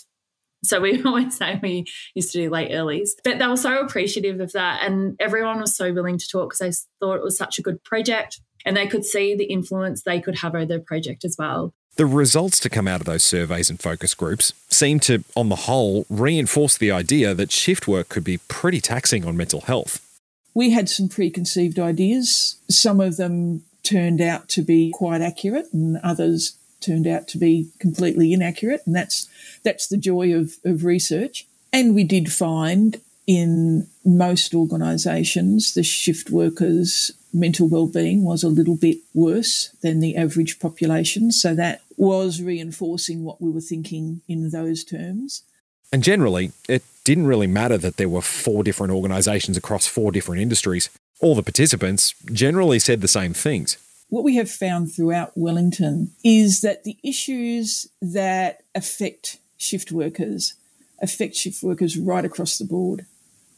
So 0.63 0.81
we 0.81 1.03
always 1.05 1.37
say 1.37 1.59
we 1.61 1.85
used 2.15 2.31
to 2.31 2.39
do 2.39 2.49
late 2.49 2.71
earlies, 2.71 3.09
but 3.23 3.37
they 3.37 3.45
were 3.45 3.55
so 3.55 3.81
appreciative 3.81 4.39
of 4.39 4.51
that. 4.53 4.81
And 4.83 5.15
everyone 5.19 5.59
was 5.59 5.75
so 5.75 5.93
willing 5.93 6.17
to 6.17 6.27
talk 6.27 6.49
because 6.49 6.59
they 6.59 7.05
thought 7.05 7.17
it 7.17 7.23
was 7.23 7.37
such 7.37 7.59
a 7.59 7.61
good 7.61 7.83
project 7.83 8.41
and 8.65 8.75
they 8.75 8.87
could 8.87 9.05
see 9.05 9.35
the 9.35 9.45
influence 9.45 10.01
they 10.01 10.19
could 10.19 10.39
have 10.39 10.55
over 10.55 10.65
the 10.65 10.79
project 10.79 11.23
as 11.23 11.35
well. 11.37 11.75
The 11.95 12.05
results 12.05 12.59
to 12.61 12.69
come 12.69 12.87
out 12.87 13.01
of 13.01 13.05
those 13.05 13.23
surveys 13.23 13.69
and 13.69 13.79
focus 13.79 14.13
groups 14.13 14.53
seem 14.69 14.99
to, 15.01 15.23
on 15.35 15.49
the 15.49 15.55
whole, 15.55 16.05
reinforce 16.09 16.77
the 16.77 16.91
idea 16.91 17.33
that 17.33 17.51
shift 17.51 17.87
work 17.87 18.07
could 18.07 18.23
be 18.23 18.37
pretty 18.47 18.79
taxing 18.79 19.25
on 19.25 19.35
mental 19.35 19.61
health. 19.61 20.05
We 20.53 20.71
had 20.71 20.89
some 20.89 21.09
preconceived 21.09 21.77
ideas. 21.77 22.57
Some 22.69 23.01
of 23.01 23.17
them 23.17 23.63
turned 23.83 24.21
out 24.21 24.47
to 24.49 24.61
be 24.61 24.91
quite 24.91 25.21
accurate, 25.21 25.67
and 25.73 25.97
others 26.03 26.53
turned 26.79 27.07
out 27.07 27.27
to 27.29 27.37
be 27.37 27.69
completely 27.79 28.33
inaccurate. 28.33 28.81
And 28.85 28.95
that's 28.95 29.27
that's 29.63 29.87
the 29.87 29.97
joy 29.97 30.33
of, 30.33 30.55
of 30.63 30.85
research. 30.85 31.45
And 31.71 31.93
we 31.93 32.03
did 32.03 32.31
find 32.31 32.99
in 33.27 33.87
most 34.03 34.55
organisations 34.55 35.73
the 35.73 35.83
shift 35.83 36.29
workers 36.29 37.11
mental 37.33 37.67
well-being 37.67 38.23
was 38.23 38.43
a 38.43 38.49
little 38.49 38.75
bit 38.75 38.97
worse 39.13 39.69
than 39.81 39.99
the 39.99 40.15
average 40.15 40.59
population. 40.59 41.31
So 41.31 41.53
that 41.55 41.81
was 41.97 42.41
reinforcing 42.41 43.23
what 43.23 43.41
we 43.41 43.51
were 43.51 43.61
thinking 43.61 44.21
in 44.27 44.49
those 44.49 44.83
terms. 44.83 45.43
And 45.91 46.03
generally, 46.03 46.51
it 46.67 46.83
didn't 47.03 47.27
really 47.27 47.47
matter 47.47 47.77
that 47.77 47.97
there 47.97 48.09
were 48.09 48.21
four 48.21 48.63
different 48.63 48.93
organisations 48.93 49.57
across 49.57 49.87
four 49.87 50.11
different 50.11 50.41
industries. 50.41 50.89
All 51.19 51.35
the 51.35 51.43
participants 51.43 52.13
generally 52.31 52.79
said 52.79 53.01
the 53.01 53.07
same 53.07 53.33
things. 53.33 53.77
What 54.09 54.23
we 54.23 54.35
have 54.37 54.49
found 54.49 54.91
throughout 54.91 55.37
Wellington 55.37 56.11
is 56.23 56.61
that 56.61 56.83
the 56.83 56.97
issues 57.03 57.87
that 58.01 58.61
affect 58.73 59.37
shift 59.57 59.91
workers 59.91 60.55
affect 61.01 61.35
shift 61.35 61.61
workers 61.63 61.97
right 61.97 62.25
across 62.25 62.57
the 62.57 62.65
board. 62.65 63.05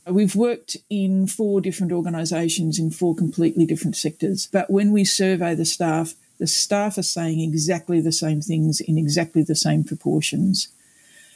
We've 0.07 0.35
worked 0.35 0.77
in 0.89 1.27
four 1.27 1.61
different 1.61 1.91
organisations 1.91 2.79
in 2.79 2.89
four 2.89 3.15
completely 3.15 3.65
different 3.65 3.95
sectors, 3.95 4.47
but 4.51 4.69
when 4.69 4.91
we 4.91 5.05
survey 5.05 5.53
the 5.53 5.65
staff, 5.65 6.15
the 6.39 6.47
staff 6.47 6.97
are 6.97 7.03
saying 7.03 7.39
exactly 7.39 8.01
the 8.01 8.11
same 8.11 8.41
things 8.41 8.81
in 8.81 8.97
exactly 8.97 9.43
the 9.43 9.55
same 9.55 9.83
proportions. 9.83 10.69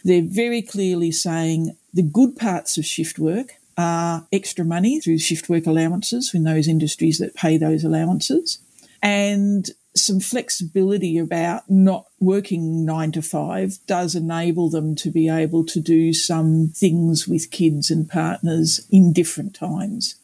They're 0.04 0.24
very 0.24 0.62
clearly 0.62 1.12
saying 1.12 1.78
the 1.94 2.02
good 2.02 2.36
parts 2.36 2.78
of 2.78 2.86
shift 2.86 3.20
work 3.20 3.54
are 3.78 4.26
extra 4.32 4.66
money 4.66 5.00
through 5.00 5.20
shift 5.20 5.48
work 5.48 5.68
allowances 5.68 6.34
in 6.34 6.44
those 6.44 6.68
industries 6.68 7.20
that 7.20 7.36
pay 7.36 7.58
those 7.58 7.84
allowances 7.84 8.60
and 9.02 9.70
some 9.96 10.20
flexibility 10.20 11.18
about 11.18 11.70
not 11.70 12.06
working 12.20 12.86
nine 12.86 13.12
to 13.14 13.22
five 13.22 13.78
does 13.88 14.14
enable 14.14 14.70
them 14.70 14.96
to 14.96 15.10
be 15.10 15.30
able 15.30 15.66
to 15.66 15.80
do 15.80 16.14
some 16.14 16.72
things 16.76 17.28
with 17.28 17.52
kids 17.52 17.90
and 17.90 18.10
partners 18.10 18.86
in 18.92 19.14
different 19.14 19.56
times. 19.56 20.16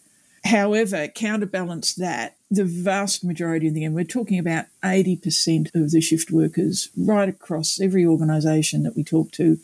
However, 0.44 1.08
counterbalance 1.08 1.94
that, 1.96 2.36
the 2.50 2.66
vast 2.66 3.24
majority 3.24 3.68
of 3.68 3.74
the, 3.74 3.86
and 3.86 3.96
we're 3.96 4.04
talking 4.04 4.40
about 4.40 4.66
80% 4.84 5.74
of 5.74 5.92
the 5.92 6.02
shift 6.02 6.32
workers 6.32 6.90
right 6.98 7.30
across 7.30 7.80
every 7.80 8.06
organisation 8.06 8.84
that 8.84 8.96
we 8.96 9.04
talk 9.04 9.32
to, 9.34 9.60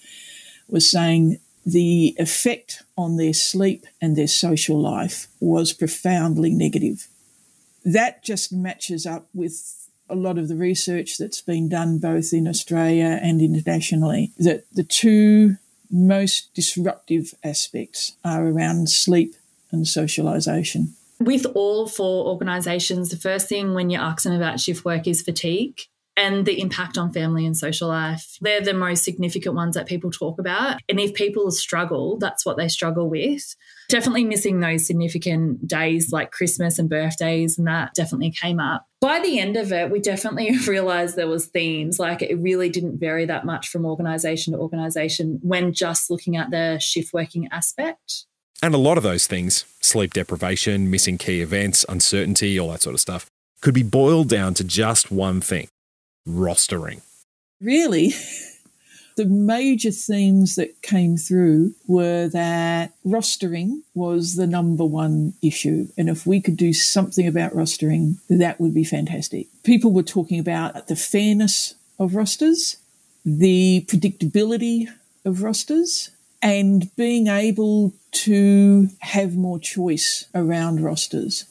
was 0.69 0.89
saying 0.89 1.39
the 1.65 2.15
effect 2.17 2.83
on 2.97 3.17
their 3.17 3.33
sleep 3.33 3.85
and 4.01 4.15
their 4.15 4.27
social 4.27 4.79
life 4.79 5.27
was 5.41 5.73
profoundly 5.73 6.53
negative. 6.53 7.07
That 7.83 8.23
just 8.23 8.53
matches 8.53 9.05
up 9.05 9.27
with 9.33 9.86
a 10.09 10.15
lot 10.15 10.37
of 10.37 10.47
the 10.47 10.55
research 10.55 11.17
that's 11.17 11.41
been 11.41 11.69
done 11.69 11.99
both 11.99 12.33
in 12.33 12.47
Australia 12.47 13.19
and 13.21 13.41
internationally 13.41 14.31
that 14.37 14.65
the 14.73 14.83
two 14.83 15.57
most 15.89 16.53
disruptive 16.53 17.33
aspects 17.43 18.15
are 18.23 18.45
around 18.47 18.89
sleep 18.89 19.35
and 19.71 19.85
socialisation. 19.85 20.89
With 21.19 21.45
all 21.55 21.87
four 21.87 22.27
organisations, 22.27 23.09
the 23.09 23.17
first 23.17 23.49
thing 23.49 23.73
when 23.73 23.89
you 23.89 23.99
ask 23.99 24.23
them 24.23 24.33
about 24.33 24.59
shift 24.59 24.85
work 24.85 25.07
is 25.07 25.21
fatigue 25.21 25.81
and 26.17 26.47
the 26.47 26.59
impact 26.59 26.97
on 26.97 27.13
family 27.13 27.45
and 27.45 27.55
social 27.55 27.87
life. 27.87 28.37
They're 28.41 28.59
the 28.59 28.73
most 28.73 29.03
significant 29.03 29.53
ones 29.53 29.75
that 29.75 29.85
people 29.85 30.09
talk 30.09 30.39
about. 30.39 30.81
And 30.89 30.99
if 30.99 31.13
people 31.13 31.49
struggle, 31.51 32.17
that's 32.17 32.43
what 32.43 32.57
they 32.57 32.67
struggle 32.67 33.07
with. 33.07 33.55
Definitely 33.87 34.25
missing 34.25 34.59
those 34.59 34.85
significant 34.85 35.65
days 35.67 36.11
like 36.11 36.31
Christmas 36.31 36.79
and 36.79 36.89
birthdays, 36.89 37.57
and 37.57 37.67
that 37.67 37.93
definitely 37.93 38.31
came 38.31 38.59
up. 38.59 38.87
By 38.99 39.19
the 39.19 39.39
end 39.39 39.55
of 39.55 39.71
it, 39.71 39.91
we 39.91 39.99
definitely 39.99 40.57
realized 40.67 41.15
there 41.15 41.27
was 41.27 41.45
themes. 41.45 41.99
Like 41.99 42.23
it 42.23 42.35
really 42.39 42.69
didn't 42.69 42.99
vary 42.99 43.25
that 43.25 43.45
much 43.45 43.69
from 43.69 43.85
organization 43.85 44.53
to 44.53 44.59
organization 44.59 45.39
when 45.43 45.71
just 45.71 46.09
looking 46.09 46.35
at 46.35 46.49
the 46.49 46.79
shift 46.79 47.13
working 47.13 47.47
aspect. 47.51 48.25
And 48.63 48.73
a 48.73 48.79
lot 48.79 48.97
of 48.97 49.03
those 49.03 49.27
things, 49.27 49.65
sleep 49.81 50.13
deprivation, 50.13 50.89
missing 50.89 51.19
key 51.19 51.41
events, 51.41 51.85
uncertainty, 51.87 52.59
all 52.59 52.71
that 52.71 52.81
sort 52.81 52.95
of 52.95 52.99
stuff, 52.99 53.27
could 53.61 53.75
be 53.75 53.83
boiled 53.83 54.29
down 54.29 54.55
to 54.55 54.63
just 54.63 55.11
one 55.11 55.41
thing 55.41 55.67
rostering. 56.27 57.01
Really, 57.61 58.13
the 59.15 59.25
major 59.25 59.91
themes 59.91 60.55
that 60.55 60.81
came 60.81 61.17
through 61.17 61.73
were 61.87 62.27
that 62.27 62.93
rostering 63.05 63.81
was 63.95 64.35
the 64.35 64.47
number 64.47 64.85
one 64.85 65.33
issue. 65.41 65.87
And 65.97 66.09
if 66.09 66.25
we 66.25 66.39
could 66.39 66.57
do 66.57 66.73
something 66.73 67.27
about 67.27 67.53
rostering, 67.53 68.17
that 68.29 68.59
would 68.61 68.73
be 68.73 68.83
fantastic. 68.83 69.47
People 69.63 69.91
were 69.91 70.03
talking 70.03 70.39
about 70.39 70.87
the 70.87 70.95
fairness 70.95 71.75
of 71.97 72.15
rosters, 72.15 72.77
the 73.25 73.85
predictability 73.87 74.87
of 75.25 75.41
rosters, 75.41 76.11
and 76.41 76.95
being 76.95 77.27
able 77.27 77.93
to 78.11 78.89
have 78.99 79.35
more 79.35 79.59
choice 79.59 80.25
around 80.35 80.83
rosters. 80.83 81.45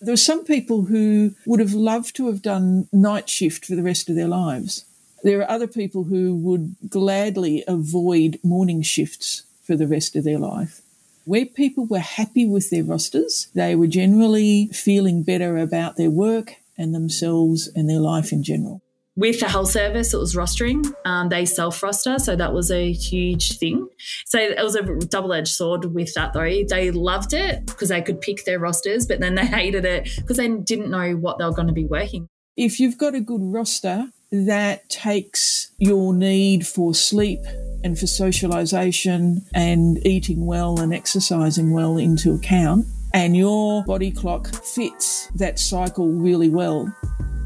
There 0.00 0.14
are 0.14 0.16
some 0.16 0.44
people 0.44 0.82
who 0.82 1.34
would 1.44 1.60
have 1.60 1.74
loved 1.74 2.14
to 2.16 2.28
have 2.28 2.42
done 2.42 2.88
night 2.92 3.28
shift 3.28 3.64
for 3.64 3.74
the 3.74 3.82
rest 3.82 4.08
of 4.08 4.16
their 4.16 4.28
lives. 4.28 4.84
There 5.24 5.40
are 5.40 5.50
other 5.50 5.66
people 5.66 6.04
who 6.04 6.36
would 6.36 6.76
gladly 6.88 7.64
avoid 7.66 8.38
morning 8.44 8.82
shifts 8.82 9.42
for 9.64 9.76
the 9.76 9.88
rest 9.88 10.14
of 10.14 10.24
their 10.24 10.38
life. 10.38 10.80
Where 11.24 11.44
people 11.44 11.84
were 11.84 11.98
happy 11.98 12.46
with 12.46 12.70
their 12.70 12.84
rosters, 12.84 13.48
they 13.54 13.74
were 13.74 13.88
generally 13.88 14.68
feeling 14.68 15.22
better 15.22 15.58
about 15.58 15.96
their 15.96 16.10
work 16.10 16.54
and 16.78 16.94
themselves 16.94 17.68
and 17.74 17.90
their 17.90 18.00
life 18.00 18.32
in 18.32 18.42
general. 18.42 18.80
With 19.18 19.40
the 19.40 19.48
health 19.48 19.72
service, 19.72 20.14
it 20.14 20.18
was 20.18 20.36
rostering. 20.36 20.94
Um, 21.04 21.28
they 21.28 21.44
self 21.44 21.82
roster, 21.82 22.20
so 22.20 22.36
that 22.36 22.52
was 22.52 22.70
a 22.70 22.92
huge 22.92 23.58
thing. 23.58 23.88
So 24.26 24.38
it 24.38 24.62
was 24.62 24.76
a 24.76 24.82
double 25.06 25.32
edged 25.32 25.48
sword 25.48 25.86
with 25.86 26.14
that, 26.14 26.34
though. 26.34 26.62
They 26.68 26.92
loved 26.92 27.32
it 27.32 27.66
because 27.66 27.88
they 27.88 28.00
could 28.00 28.20
pick 28.20 28.44
their 28.44 28.60
rosters, 28.60 29.06
but 29.06 29.18
then 29.18 29.34
they 29.34 29.44
hated 29.58 29.84
it 29.84 30.08
because 30.18 30.36
they 30.36 30.46
didn't 30.48 30.92
know 30.92 31.14
what 31.14 31.38
they 31.38 31.44
were 31.44 31.52
going 31.52 31.66
to 31.66 31.72
be 31.72 31.84
working. 31.84 32.28
If 32.56 32.78
you've 32.78 32.96
got 32.96 33.16
a 33.16 33.20
good 33.20 33.40
roster 33.42 34.06
that 34.30 34.88
takes 34.88 35.72
your 35.78 36.14
need 36.14 36.64
for 36.64 36.94
sleep 36.94 37.40
and 37.82 37.98
for 37.98 38.06
socialization 38.06 39.44
and 39.52 39.98
eating 40.06 40.46
well 40.46 40.78
and 40.78 40.94
exercising 40.94 41.72
well 41.72 41.96
into 41.96 42.34
account, 42.34 42.86
and 43.12 43.36
your 43.36 43.82
body 43.82 44.12
clock 44.12 44.46
fits 44.46 45.26
that 45.34 45.58
cycle 45.58 46.06
really 46.06 46.50
well, 46.50 46.86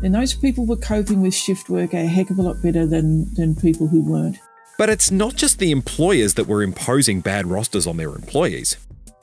and 0.02 0.14
those 0.14 0.34
people 0.34 0.66
were 0.66 0.76
coping 0.76 1.22
with 1.22 1.34
shift 1.34 1.68
work 1.68 1.94
a 1.94 2.06
heck 2.06 2.30
of 2.30 2.38
a 2.38 2.42
lot 2.42 2.60
better 2.62 2.86
than, 2.86 3.32
than 3.34 3.54
people 3.54 3.86
who 3.86 4.00
weren't. 4.00 4.38
But 4.78 4.90
it's 4.90 5.10
not 5.10 5.36
just 5.36 5.58
the 5.58 5.70
employers 5.70 6.34
that 6.34 6.46
were 6.46 6.62
imposing 6.62 7.20
bad 7.20 7.46
rosters 7.46 7.86
on 7.86 7.96
their 7.96 8.08
employees. 8.08 8.76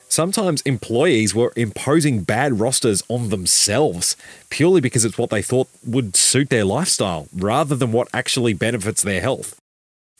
Sometimes 0.08 0.62
employees 0.62 1.34
were 1.34 1.52
imposing 1.54 2.22
bad 2.22 2.58
rosters 2.58 3.02
on 3.08 3.28
themselves 3.28 4.16
purely 4.48 4.80
because 4.80 5.04
it's 5.04 5.18
what 5.18 5.30
they 5.30 5.42
thought 5.42 5.68
would 5.86 6.16
suit 6.16 6.50
their 6.50 6.64
lifestyle 6.64 7.28
rather 7.32 7.76
than 7.76 7.92
what 7.92 8.08
actually 8.12 8.54
benefits 8.54 9.02
their 9.02 9.20
health. 9.20 9.60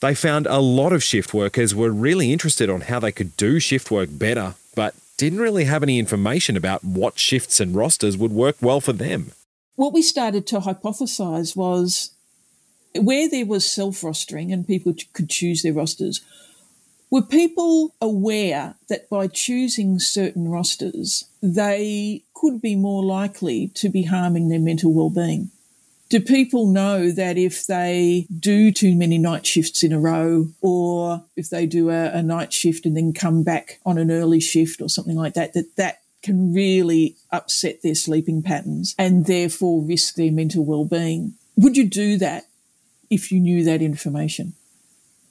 They 0.00 0.14
found 0.14 0.46
a 0.46 0.60
lot 0.60 0.92
of 0.92 1.02
shift 1.02 1.34
workers 1.34 1.74
were 1.74 1.90
really 1.90 2.32
interested 2.32 2.70
on 2.70 2.82
how 2.82 3.00
they 3.00 3.12
could 3.12 3.36
do 3.36 3.58
shift 3.58 3.90
work 3.90 4.08
better, 4.12 4.54
but 4.74 4.94
didn't 5.16 5.40
really 5.40 5.64
have 5.64 5.82
any 5.82 5.98
information 5.98 6.56
about 6.56 6.84
what 6.84 7.18
shifts 7.18 7.60
and 7.60 7.74
rosters 7.74 8.16
would 8.16 8.32
work 8.32 8.56
well 8.60 8.80
for 8.80 8.92
them. 8.92 9.32
What 9.80 9.94
we 9.94 10.02
started 10.02 10.46
to 10.48 10.60
hypothesize 10.60 11.56
was 11.56 12.10
where 12.94 13.30
there 13.30 13.46
was 13.46 13.64
self 13.64 14.02
rostering 14.02 14.52
and 14.52 14.66
people 14.66 14.92
could 15.14 15.30
choose 15.30 15.62
their 15.62 15.72
rosters, 15.72 16.20
were 17.10 17.22
people 17.22 17.94
aware 17.98 18.74
that 18.90 19.08
by 19.08 19.26
choosing 19.26 19.98
certain 19.98 20.48
rosters, 20.48 21.24
they 21.42 22.24
could 22.34 22.60
be 22.60 22.76
more 22.76 23.02
likely 23.02 23.68
to 23.68 23.88
be 23.88 24.02
harming 24.02 24.50
their 24.50 24.58
mental 24.58 24.92
well-being? 24.92 25.50
Do 26.10 26.20
people 26.20 26.66
know 26.66 27.10
that 27.10 27.38
if 27.38 27.66
they 27.66 28.26
do 28.38 28.70
too 28.72 28.94
many 28.94 29.16
night 29.16 29.46
shifts 29.46 29.82
in 29.82 29.94
a 29.94 29.98
row, 29.98 30.48
or 30.60 31.24
if 31.36 31.48
they 31.48 31.64
do 31.64 31.88
a, 31.88 32.10
a 32.10 32.22
night 32.22 32.52
shift 32.52 32.84
and 32.84 32.98
then 32.98 33.14
come 33.14 33.44
back 33.44 33.80
on 33.86 33.96
an 33.96 34.10
early 34.10 34.40
shift 34.40 34.82
or 34.82 34.90
something 34.90 35.16
like 35.16 35.32
that, 35.32 35.54
that 35.54 35.76
that 35.76 35.99
can 36.22 36.52
really 36.52 37.16
upset 37.30 37.82
their 37.82 37.94
sleeping 37.94 38.42
patterns 38.42 38.94
and 38.98 39.26
therefore 39.26 39.82
risk 39.82 40.14
their 40.14 40.32
mental 40.32 40.64
well-being? 40.64 41.34
Would 41.56 41.76
you 41.76 41.88
do 41.88 42.16
that 42.18 42.46
if 43.08 43.32
you 43.32 43.40
knew 43.40 43.64
that 43.64 43.82
information? 43.82 44.54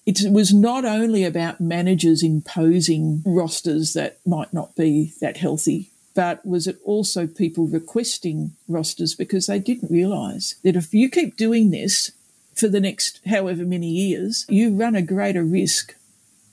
it 0.10 0.31
was 0.31 0.51
not 0.51 0.86
only 0.86 1.24
about 1.24 1.62
managers 1.62 2.24
imposing 2.24 3.22
rosters 3.25 3.93
that 3.93 4.17
might 4.25 4.51
not 4.51 4.75
be 4.75 5.13
that 5.22 5.38
healthy, 5.38 5.91
but 6.15 6.43
was 6.43 6.65
it 6.65 6.79
also 6.84 7.27
people 7.27 7.67
requesting 7.67 8.55
rosters 8.67 9.13
because 9.13 9.46
they 9.46 9.60
didn't 9.60 9.91
realise 9.91 10.55
that 10.63 10.75
if 10.75 10.93
you 10.96 11.12
keep 11.12 11.38
doing 11.38 11.69
this 11.69 12.12
for 12.55 12.67
the 12.67 12.79
next 12.79 13.19
however 13.27 13.63
many 13.63 13.88
years, 13.88 14.46
you 14.50 14.75
run 14.75 14.96
a 14.96 15.03
greater 15.03 15.43
risk 15.43 15.96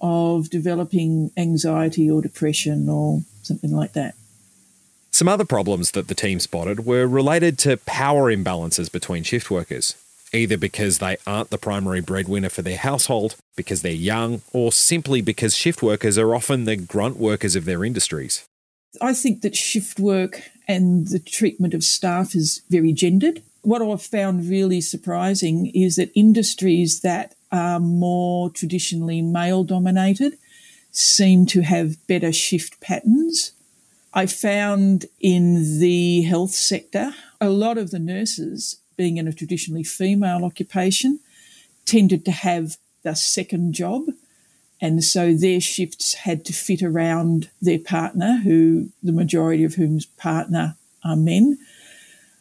of 0.02 0.50
developing 0.50 1.31
anxiety 1.38 2.11
or 2.11 2.21
depression 2.21 2.90
or 2.90 3.23
something 3.43 3.75
like 3.75 3.95
that. 3.95 4.14
Some 5.17 5.29
other 5.29 5.47
problems 5.47 5.93
that 5.93 6.09
the 6.09 6.15
team 6.15 6.41
spotted 6.41 6.85
were 6.85 7.07
related 7.07 7.59
to 7.61 7.79
power 7.79 8.31
imbalances 8.31 8.93
between 8.93 9.23
shift 9.23 9.51
workers 9.51 9.95
either 10.35 10.59
because 10.59 10.99
they 10.99 11.17
aren't 11.27 11.49
the 11.49 11.57
primary 11.57 12.03
breadwinner 12.03 12.51
for 12.51 12.61
their 12.61 12.77
household, 12.77 13.37
because 13.57 13.81
they're 13.81 13.93
young, 13.93 14.43
or 14.53 14.71
simply 14.71 15.23
because 15.23 15.57
shift 15.57 15.83
workers 15.83 16.19
are 16.19 16.35
often 16.35 16.65
the 16.65 16.77
grunt 16.77 17.17
workers 17.17 17.57
of 17.57 17.65
their 17.65 17.83
industries. 17.83 18.45
I 19.01 19.15
think 19.15 19.41
that 19.41 19.57
shift 19.57 19.99
work 19.99 20.43
and 20.69 21.09
the 21.09 21.19
treatment 21.19 21.73
of 21.73 21.83
staff 21.83 22.35
is 22.35 22.61
very 22.69 22.93
gendered. 22.93 23.41
What 23.63 23.81
I've 23.81 24.03
found 24.03 24.51
really 24.51 24.83
surprising 24.83 25.69
is 25.75 25.97
that 25.97 26.13
industries 26.15 27.01
that 27.01 27.35
are 27.51 27.81
more 27.81 28.51
traditionally 28.51 29.23
male 29.23 29.65
dominated 29.65 30.37
seem 30.91 31.47
to 31.47 31.63
have 31.63 32.07
better 32.07 32.33
shift 32.35 32.83
patterns. 32.83 33.53
I 34.17 34.25
found 34.25 35.05
in 35.21 35.79
the 35.79 36.23
health 36.23 36.53
sector, 36.53 37.13
a 37.39 37.51
lot 37.51 37.77
of 37.77 37.91
the 37.91 37.99
nurses 37.99 38.81
being 38.97 39.19
in 39.19 39.29
a 39.29 39.33
traditionally 39.33 39.85
female 39.85 40.43
occupation, 40.43 41.21
tended 41.85 42.25
to 42.25 42.31
have 42.31 42.79
the 43.03 43.15
second 43.15 43.75
job. 43.75 44.05
And 44.81 45.05
so 45.05 45.35
their 45.35 45.61
shifts 45.61 46.15
had 46.15 46.47
to 46.47 46.55
fit 46.55 46.83
around 46.83 47.51
their 47.61 47.79
partner, 47.79 48.39
who 48.43 48.89
the 49.03 49.13
majority 49.13 49.65
of 49.65 49.75
whom's 49.75 50.07
partner 50.07 50.77
are 51.05 51.15
men. 51.15 51.59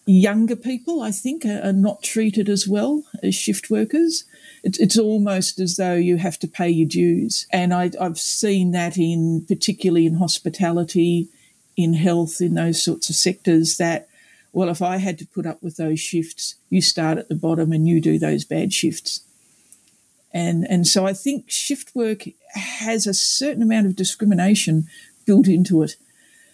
Younger 0.05 0.55
people, 0.55 1.01
I 1.01 1.11
think, 1.11 1.43
are, 1.43 1.59
are 1.61 1.73
not 1.73 2.01
treated 2.01 2.47
as 2.47 2.69
well 2.69 3.03
as 3.21 3.35
shift 3.35 3.69
workers. 3.69 4.23
It's, 4.63 4.79
it's, 4.79 4.97
almost 4.97 5.59
as 5.59 5.75
though 5.75 5.95
you 5.95 6.17
have 6.17 6.39
to 6.39 6.47
pay 6.47 6.69
your 6.69 6.87
dues. 6.87 7.47
And 7.51 7.73
I, 7.73 7.91
I've 7.99 8.19
seen 8.19 8.71
that 8.71 8.97
in 8.97 9.45
particularly 9.45 10.05
in 10.05 10.15
hospitality, 10.15 11.27
in 11.77 11.93
health, 11.93 12.41
in 12.41 12.53
those 12.53 12.83
sorts 12.83 13.09
of 13.09 13.15
sectors 13.15 13.77
that 13.77 14.07
well, 14.55 14.69
if 14.69 14.81
I 14.81 14.97
had 14.97 15.19
to 15.19 15.27
put 15.27 15.45
up 15.45 15.61
with 15.61 15.75
those 15.75 15.99
shifts, 15.99 16.55
you 16.69 16.81
start 16.81 17.17
at 17.17 17.27
the 17.27 17.35
bottom 17.35 17.73
and 17.73 17.85
you 17.85 17.99
do 17.99 18.17
those 18.17 18.45
bad 18.45 18.71
shifts. 18.71 19.19
And, 20.33 20.65
and 20.69 20.87
so 20.87 21.05
I 21.05 21.11
think 21.11 21.51
shift 21.51 21.93
work 21.93 22.23
has 22.53 23.05
a 23.05 23.13
certain 23.13 23.61
amount 23.61 23.87
of 23.87 23.97
discrimination 23.97 24.87
built 25.25 25.49
into 25.49 25.81
it. 25.83 25.97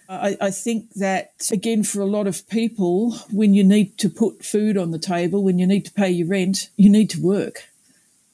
I, 0.10 0.36
I, 0.42 0.50
think 0.50 0.92
that, 0.96 1.48
again, 1.52 1.84
for 1.84 2.02
a 2.02 2.06
lot 2.06 2.26
of 2.26 2.50
people, 2.50 3.12
when 3.32 3.54
you 3.54 3.64
need 3.64 4.00
to 4.00 4.10
put 4.10 4.44
food 4.44 4.78
on 4.78 4.90
the 4.90 5.00
table, 5.00 5.44
when 5.44 5.60
you 5.60 5.68
need 5.68 5.86
to 5.86 5.94
pay 5.94 6.10
your 6.10 6.28
rent, 6.28 6.72
you 6.78 6.90
need 6.90 7.12
to 7.12 7.22
work. 7.22 7.70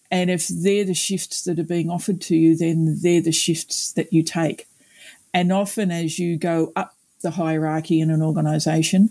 And 0.10 0.30
if 0.32 0.48
they're 0.48 0.86
the 0.86 0.94
shifts 0.94 1.44
that 1.44 1.60
are 1.60 1.64
being 1.64 1.90
offered 1.90 2.22
to 2.22 2.38
you, 2.38 2.56
then 2.56 3.00
they're 3.02 3.22
the 3.22 3.34
shifts 3.34 3.92
that 3.92 4.14
you 4.14 4.24
take. 4.24 4.66
And 5.34 5.52
often, 5.52 5.92
as 5.92 6.20
you 6.20 6.38
go 6.38 6.72
up 6.76 6.96
the 7.22 7.32
hierarchy 7.32 8.00
in 8.00 8.10
an 8.10 8.22
organisation, 8.22 9.10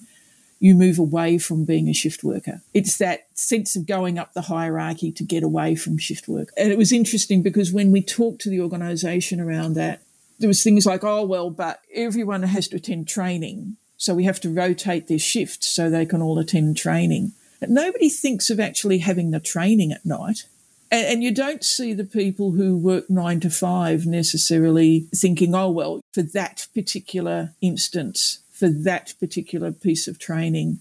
you 0.58 0.74
move 0.74 0.98
away 0.98 1.38
from 1.38 1.64
being 1.64 1.88
a 1.88 1.92
shift 1.92 2.24
worker. 2.24 2.62
It's 2.72 2.96
that 2.98 3.26
sense 3.34 3.76
of 3.76 3.86
going 3.86 4.18
up 4.18 4.32
the 4.32 4.42
hierarchy 4.42 5.12
to 5.12 5.22
get 5.22 5.42
away 5.42 5.74
from 5.74 5.98
shift 5.98 6.28
work. 6.28 6.50
And 6.56 6.72
it 6.72 6.78
was 6.78 6.92
interesting 6.92 7.42
because 7.42 7.72
when 7.72 7.92
we 7.92 8.02
talked 8.02 8.40
to 8.42 8.50
the 8.50 8.60
organisation 8.60 9.40
around 9.40 9.74
that, 9.74 10.02
there 10.38 10.48
was 10.48 10.62
things 10.62 10.86
like, 10.86 11.04
oh, 11.04 11.24
well, 11.24 11.50
but 11.50 11.80
everyone 11.94 12.42
has 12.42 12.68
to 12.68 12.76
attend 12.76 13.08
training. 13.08 13.76
So 13.96 14.14
we 14.14 14.24
have 14.24 14.40
to 14.40 14.50
rotate 14.50 15.08
their 15.08 15.18
shifts 15.18 15.66
so 15.68 15.88
they 15.88 16.06
can 16.06 16.22
all 16.22 16.38
attend 16.38 16.76
training. 16.76 17.32
But 17.60 17.70
nobody 17.70 18.10
thinks 18.10 18.50
of 18.50 18.60
actually 18.60 18.98
having 18.98 19.30
the 19.30 19.40
training 19.40 19.92
at 19.92 20.04
night. 20.04 20.44
And, 20.90 21.06
and, 21.06 21.24
you 21.24 21.32
don't 21.34 21.64
see 21.64 21.92
the 21.92 22.04
people 22.04 22.52
who 22.52 22.76
work 22.76 23.10
nine 23.10 23.40
to 23.40 23.50
five 23.50 24.06
necessarily 24.06 25.08
thinking, 25.14 25.54
oh, 25.54 25.70
well, 25.70 26.00
for 26.14 26.22
that 26.22 26.68
particular 26.74 27.54
instance, 27.60 28.38
for 28.52 28.68
that 28.68 29.14
particular 29.18 29.72
piece 29.72 30.06
of 30.06 30.18
training, 30.18 30.80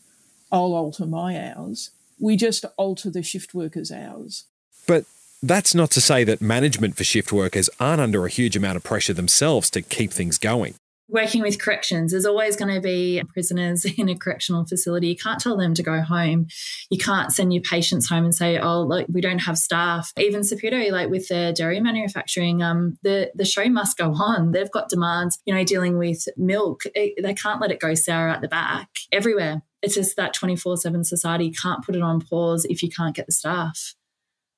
I'll 0.51 0.73
alter 0.73 1.05
my 1.05 1.51
hours. 1.51 1.89
We 2.19 2.35
just 2.35 2.65
alter 2.77 3.09
the 3.09 3.23
shift 3.23 3.53
workers' 3.53 3.91
hours. 3.91 4.45
But 4.87 5.05
that's 5.41 5.73
not 5.73 5.91
to 5.91 6.01
say 6.01 6.23
that 6.23 6.41
management 6.41 6.95
for 6.95 7.03
shift 7.03 7.33
workers 7.33 7.69
aren't 7.79 8.01
under 8.01 8.25
a 8.25 8.29
huge 8.29 8.55
amount 8.55 8.77
of 8.77 8.83
pressure 8.83 9.13
themselves 9.13 9.69
to 9.71 9.81
keep 9.81 10.11
things 10.11 10.37
going 10.37 10.75
working 11.07 11.41
with 11.41 11.61
corrections, 11.61 12.11
there's 12.11 12.25
always 12.25 12.55
going 12.55 12.73
to 12.73 12.81
be 12.81 13.21
prisoners 13.27 13.85
in 13.97 14.09
a 14.09 14.17
correctional 14.17 14.65
facility. 14.65 15.07
You 15.07 15.15
can't 15.15 15.39
tell 15.39 15.57
them 15.57 15.73
to 15.73 15.83
go 15.83 16.01
home. 16.01 16.47
You 16.89 16.97
can't 16.97 17.31
send 17.31 17.53
your 17.53 17.61
patients 17.61 18.09
home 18.09 18.25
and 18.25 18.35
say, 18.35 18.57
"Oh, 18.57 18.81
look, 18.81 19.07
we 19.09 19.21
don't 19.21 19.39
have 19.39 19.57
staff." 19.57 20.11
Even 20.17 20.41
Saputo, 20.41 20.91
like 20.91 21.09
with 21.09 21.27
their 21.27 21.53
dairy 21.53 21.79
manufacturing, 21.79 22.61
um, 22.61 22.97
the 23.03 23.31
the 23.35 23.45
show 23.45 23.65
must 23.65 23.97
go 23.97 24.13
on. 24.13 24.51
They've 24.51 24.71
got 24.71 24.89
demands. 24.89 25.39
You 25.45 25.53
know, 25.53 25.63
dealing 25.63 25.97
with 25.97 26.25
milk, 26.37 26.83
it, 26.93 27.21
they 27.21 27.33
can't 27.33 27.61
let 27.61 27.71
it 27.71 27.79
go 27.79 27.93
sour 27.93 28.29
at 28.29 28.41
the 28.41 28.47
back 28.47 28.89
everywhere. 29.11 29.61
It's 29.81 29.95
just 29.95 30.15
that 30.15 30.33
24 30.33 30.77
7 30.77 31.03
society 31.03 31.51
can't 31.51 31.85
put 31.85 31.95
it 31.95 32.01
on 32.01 32.19
pause 32.19 32.65
if 32.65 32.81
you 32.81 32.89
can't 32.89 33.15
get 33.15 33.27
the 33.27 33.31
staff. 33.31 33.93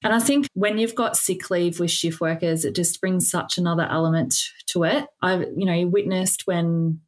And 0.03 0.13
I 0.13 0.19
think 0.19 0.47
when 0.53 0.77
you've 0.77 0.95
got 0.95 1.17
sick 1.17 1.49
leave 1.49 1.79
with 1.79 1.91
shift 1.91 2.21
workers, 2.21 2.65
it 2.65 2.75
just 2.75 3.01
brings 3.01 3.29
such 3.29 3.57
another 3.57 3.88
element 3.89 4.36
to 4.67 4.83
it. 4.83 5.05
I've, 5.21 5.41
you 5.55 5.65
know, 5.65 5.88
witnessed 5.88 6.45
when 6.45 7.01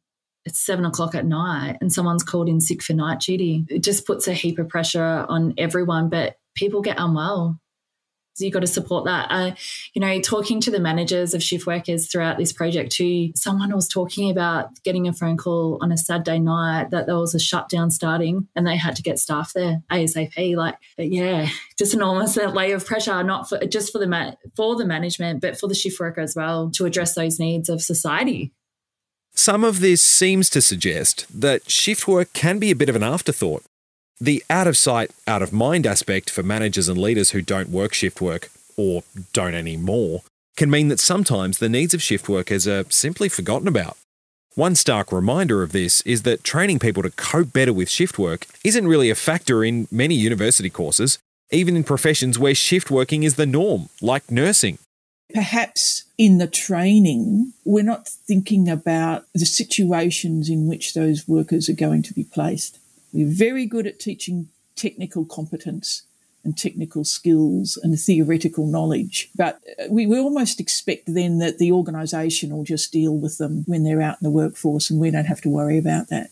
it's 0.44 0.58
seven 0.58 0.84
o'clock 0.84 1.14
at 1.14 1.26
night 1.26 1.76
and 1.80 1.92
someone's 1.92 2.24
called 2.24 2.48
in 2.48 2.60
sick 2.60 2.82
for 2.82 2.92
night 2.94 3.20
duty. 3.20 3.64
It 3.68 3.82
just 3.82 4.06
puts 4.06 4.26
a 4.26 4.32
heap 4.32 4.58
of 4.58 4.68
pressure 4.68 5.24
on 5.28 5.54
everyone, 5.56 6.08
but 6.08 6.36
people 6.56 6.82
get 6.82 6.98
unwell. 6.98 7.60
So 8.34 8.44
you've 8.44 8.54
got 8.54 8.60
to 8.60 8.66
support 8.66 9.04
that. 9.04 9.26
Uh, 9.30 9.50
you 9.92 10.00
know, 10.00 10.20
talking 10.20 10.60
to 10.62 10.70
the 10.70 10.80
managers 10.80 11.34
of 11.34 11.42
shift 11.42 11.66
workers 11.66 12.10
throughout 12.10 12.38
this 12.38 12.52
project 12.52 12.92
too, 12.92 13.32
someone 13.34 13.74
was 13.74 13.88
talking 13.88 14.30
about 14.30 14.68
getting 14.82 15.08
a 15.08 15.12
phone 15.12 15.36
call 15.36 15.78
on 15.80 15.92
a 15.92 15.96
Saturday 15.96 16.38
night 16.38 16.90
that 16.90 17.06
there 17.06 17.16
was 17.16 17.34
a 17.34 17.40
shutdown 17.40 17.90
starting 17.90 18.48
and 18.54 18.66
they 18.66 18.76
had 18.76 18.96
to 18.96 19.02
get 19.02 19.18
staff 19.18 19.52
there 19.52 19.82
ASAP. 19.90 20.56
Like, 20.56 20.76
yeah, 20.96 21.48
just 21.78 21.94
enormous 21.94 22.36
layer 22.36 22.76
of 22.76 22.86
pressure, 22.86 23.22
not 23.22 23.48
for 23.48 23.58
just 23.66 23.92
for 23.92 23.98
the 23.98 24.06
ma- 24.06 24.32
for 24.56 24.76
the 24.76 24.84
management, 24.84 25.40
but 25.40 25.58
for 25.58 25.66
the 25.66 25.74
shift 25.74 25.98
worker 26.00 26.20
as 26.20 26.34
well 26.34 26.70
to 26.70 26.86
address 26.86 27.14
those 27.14 27.38
needs 27.38 27.68
of 27.68 27.82
society. 27.82 28.52
Some 29.32 29.64
of 29.64 29.80
this 29.80 30.02
seems 30.02 30.50
to 30.50 30.60
suggest 30.60 31.26
that 31.40 31.70
shift 31.70 32.06
work 32.08 32.32
can 32.32 32.58
be 32.58 32.70
a 32.70 32.76
bit 32.76 32.88
of 32.88 32.96
an 32.96 33.02
afterthought 33.02 33.64
the 34.20 34.44
out 34.50 34.66
of 34.66 34.76
sight, 34.76 35.10
out 35.26 35.42
of 35.42 35.52
mind 35.52 35.86
aspect 35.86 36.28
for 36.28 36.42
managers 36.42 36.88
and 36.88 37.00
leaders 37.00 37.30
who 37.30 37.40
don't 37.40 37.70
work 37.70 37.94
shift 37.94 38.20
work 38.20 38.50
or 38.76 39.02
don't 39.32 39.54
anymore 39.54 40.22
can 40.56 40.70
mean 40.70 40.88
that 40.88 41.00
sometimes 41.00 41.58
the 41.58 41.68
needs 41.68 41.94
of 41.94 42.02
shift 42.02 42.28
workers 42.28 42.68
are 42.68 42.84
simply 42.90 43.28
forgotten 43.28 43.66
about. 43.66 43.96
One 44.56 44.74
stark 44.74 45.10
reminder 45.12 45.62
of 45.62 45.72
this 45.72 46.00
is 46.02 46.22
that 46.24 46.44
training 46.44 46.80
people 46.80 47.02
to 47.02 47.10
cope 47.10 47.52
better 47.52 47.72
with 47.72 47.88
shift 47.88 48.18
work 48.18 48.46
isn't 48.64 48.86
really 48.86 49.08
a 49.08 49.14
factor 49.14 49.64
in 49.64 49.88
many 49.90 50.16
university 50.16 50.68
courses, 50.68 51.18
even 51.50 51.76
in 51.76 51.84
professions 51.84 52.38
where 52.38 52.54
shift 52.54 52.90
working 52.90 53.22
is 53.22 53.36
the 53.36 53.46
norm, 53.46 53.88
like 54.02 54.30
nursing. 54.30 54.78
perhaps 55.32 56.04
in 56.18 56.38
the 56.38 56.46
training, 56.46 57.52
we're 57.64 57.84
not 57.84 58.08
thinking 58.08 58.68
about 58.68 59.24
the 59.34 59.46
situations 59.46 60.50
in 60.50 60.66
which 60.66 60.94
those 60.94 61.28
workers 61.28 61.68
are 61.68 61.74
going 61.74 62.02
to 62.02 62.12
be 62.12 62.24
placed. 62.24 62.79
We're 63.12 63.32
very 63.32 63.66
good 63.66 63.86
at 63.86 64.00
teaching 64.00 64.48
technical 64.76 65.24
competence 65.24 66.02
and 66.42 66.56
technical 66.56 67.04
skills 67.04 67.78
and 67.82 67.98
theoretical 67.98 68.66
knowledge. 68.66 69.28
But 69.36 69.60
uh, 69.78 69.84
we, 69.90 70.06
we 70.06 70.18
almost 70.18 70.58
expect 70.58 71.02
then 71.06 71.38
that 71.38 71.58
the 71.58 71.72
organisation 71.72 72.50
will 72.50 72.64
just 72.64 72.92
deal 72.92 73.16
with 73.16 73.38
them 73.38 73.64
when 73.66 73.84
they're 73.84 74.00
out 74.00 74.16
in 74.20 74.24
the 74.24 74.30
workforce 74.30 74.90
and 74.90 74.98
we 74.98 75.10
don't 75.10 75.26
have 75.26 75.42
to 75.42 75.50
worry 75.50 75.76
about 75.76 76.08
that. 76.08 76.30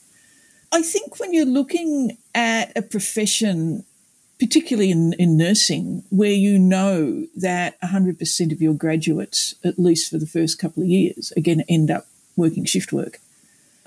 I 0.72 0.82
think 0.82 1.18
when 1.18 1.34
you're 1.34 1.46
looking 1.46 2.16
at 2.34 2.76
a 2.76 2.82
profession 2.82 3.84
particularly 4.38 4.90
in, 4.90 5.12
in 5.14 5.36
nursing, 5.36 6.04
where 6.10 6.32
you 6.32 6.58
know 6.58 7.26
that 7.36 7.80
100% 7.80 8.52
of 8.52 8.62
your 8.62 8.74
graduates, 8.74 9.54
at 9.64 9.78
least 9.78 10.10
for 10.10 10.18
the 10.18 10.26
first 10.26 10.58
couple 10.58 10.82
of 10.82 10.88
years, 10.88 11.32
to 11.36 11.64
end 11.68 11.90
up 11.90 12.06
working 12.36 12.64
shift 12.64 12.92
work, 12.92 13.18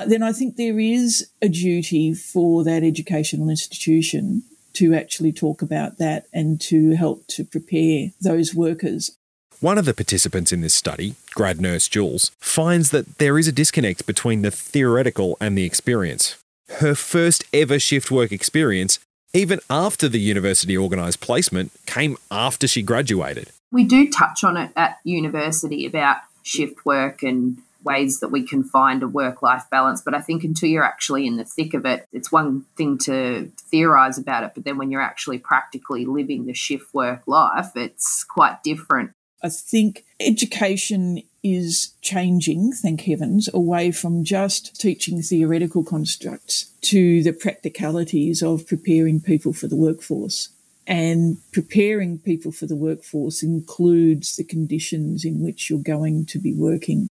then 0.06 0.24
I 0.24 0.32
think 0.32 0.56
there 0.56 0.80
is 0.80 1.30
a 1.42 1.50
duty 1.50 2.14
for 2.14 2.64
that 2.64 2.84
educational 2.84 3.50
institution 3.50 4.44
to 4.74 4.94
actually 4.94 5.34
talk 5.34 5.62
about 5.62 5.98
that 5.98 6.28
and 6.34 6.60
to 6.62 6.92
help 6.92 7.28
to 7.28 7.44
prepare 7.44 8.12
those 8.22 8.56
workers. 8.56 9.18
One 9.60 9.78
of 9.78 9.86
the 9.86 9.94
participants 9.94 10.52
in 10.52 10.62
this 10.62 10.74
study, 10.74 11.16
grad 11.36 11.62
nurse 11.62 11.88
Jules, 11.88 12.32
finds 12.40 12.90
that 12.92 13.18
there 13.20 13.38
is 13.38 13.48
a 13.48 13.52
disconnect 13.52 14.06
between 14.06 14.42
the 14.42 14.50
theoretical 14.50 15.38
and 15.40 15.58
the 15.58 15.66
experience. 15.66 16.38
Her 16.80 16.96
first 16.96 17.44
ever 17.54 17.78
shift 17.78 18.10
work 18.10 18.32
experience 18.32 19.00
even 19.34 19.60
after 19.70 20.10
the 20.10 20.20
university 20.20 20.78
organised 20.78 21.22
placement 21.22 21.72
came 21.86 22.18
after 22.30 22.68
she 22.68 22.82
graduated. 22.82 23.50
We 23.72 23.84
do 23.86 24.10
touch 24.10 24.44
on 24.44 24.58
it 24.58 24.72
at 24.76 25.00
university 25.04 25.86
about 25.86 26.18
shift 26.44 26.86
work 26.86 27.24
and 27.24 27.58
ways 27.84 28.20
that 28.20 28.30
we 28.30 28.46
can 28.46 28.64
find 28.64 29.04
a 29.04 29.08
work 29.08 29.42
life 29.42 29.64
balance. 29.70 30.02
But 30.02 30.14
I 30.14 30.22
think 30.22 30.44
until 30.44 30.70
you're 30.70 30.84
actually 30.84 31.28
in 31.28 31.38
the 31.38 31.46
thick 31.46 31.74
of 31.74 31.86
it, 31.86 32.08
it's 32.12 32.32
one 32.32 32.66
thing 32.78 32.98
to 33.00 33.52
theorize 33.58 34.18
about 34.18 34.44
it. 34.44 34.52
But 34.54 34.64
then 34.64 34.78
when 34.78 34.92
you're 34.92 35.02
actually 35.02 35.40
practically 35.40 36.06
living 36.06 36.46
the 36.46 36.54
shift 36.54 36.94
work 36.94 37.24
life, 37.28 37.72
it's 37.76 38.24
quite 38.24 38.64
different. 38.64 39.12
I 39.44 39.50
think 39.50 40.06
education 40.20 41.24
is 41.44 41.94
changing, 42.02 42.74
thank 42.74 43.02
heavens, 43.02 43.50
away 43.52 43.92
from 43.92 44.24
just 44.24 44.80
teaching 44.80 45.22
theoretical 45.22 45.84
constructs 45.84 46.66
to 46.82 47.24
the 47.24 47.34
practicalities 47.34 48.44
of 48.44 48.68
preparing 48.68 49.20
people 49.20 49.52
for 49.54 49.68
the 49.68 49.76
workforce. 49.76 50.50
And 50.88 51.38
preparing 51.52 52.20
people 52.20 52.52
for 52.52 52.66
the 52.66 52.76
workforce 52.76 53.44
includes 53.44 54.36
the 54.36 54.44
conditions 54.44 55.24
in 55.24 55.42
which 55.42 55.70
you're 55.70 55.80
going 55.80 56.26
to 56.28 56.40
be 56.40 56.54
working. 56.54 57.08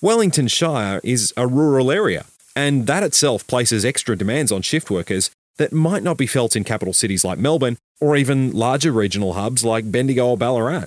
Wellington 0.00 0.46
Shire 0.46 1.00
is 1.02 1.34
a 1.36 1.48
rural 1.48 1.90
area, 1.90 2.24
and 2.54 2.86
that 2.86 3.02
itself 3.02 3.44
places 3.48 3.84
extra 3.84 4.16
demands 4.16 4.52
on 4.52 4.62
shift 4.62 4.92
workers 4.92 5.30
that 5.56 5.72
might 5.72 6.04
not 6.04 6.16
be 6.16 6.26
felt 6.26 6.54
in 6.54 6.62
capital 6.62 6.94
cities 6.94 7.24
like 7.24 7.38
Melbourne 7.38 7.78
or 8.00 8.14
even 8.14 8.52
larger 8.52 8.92
regional 8.92 9.32
hubs 9.32 9.64
like 9.64 9.90
Bendigo 9.90 10.28
or 10.28 10.38
Ballarat. 10.38 10.86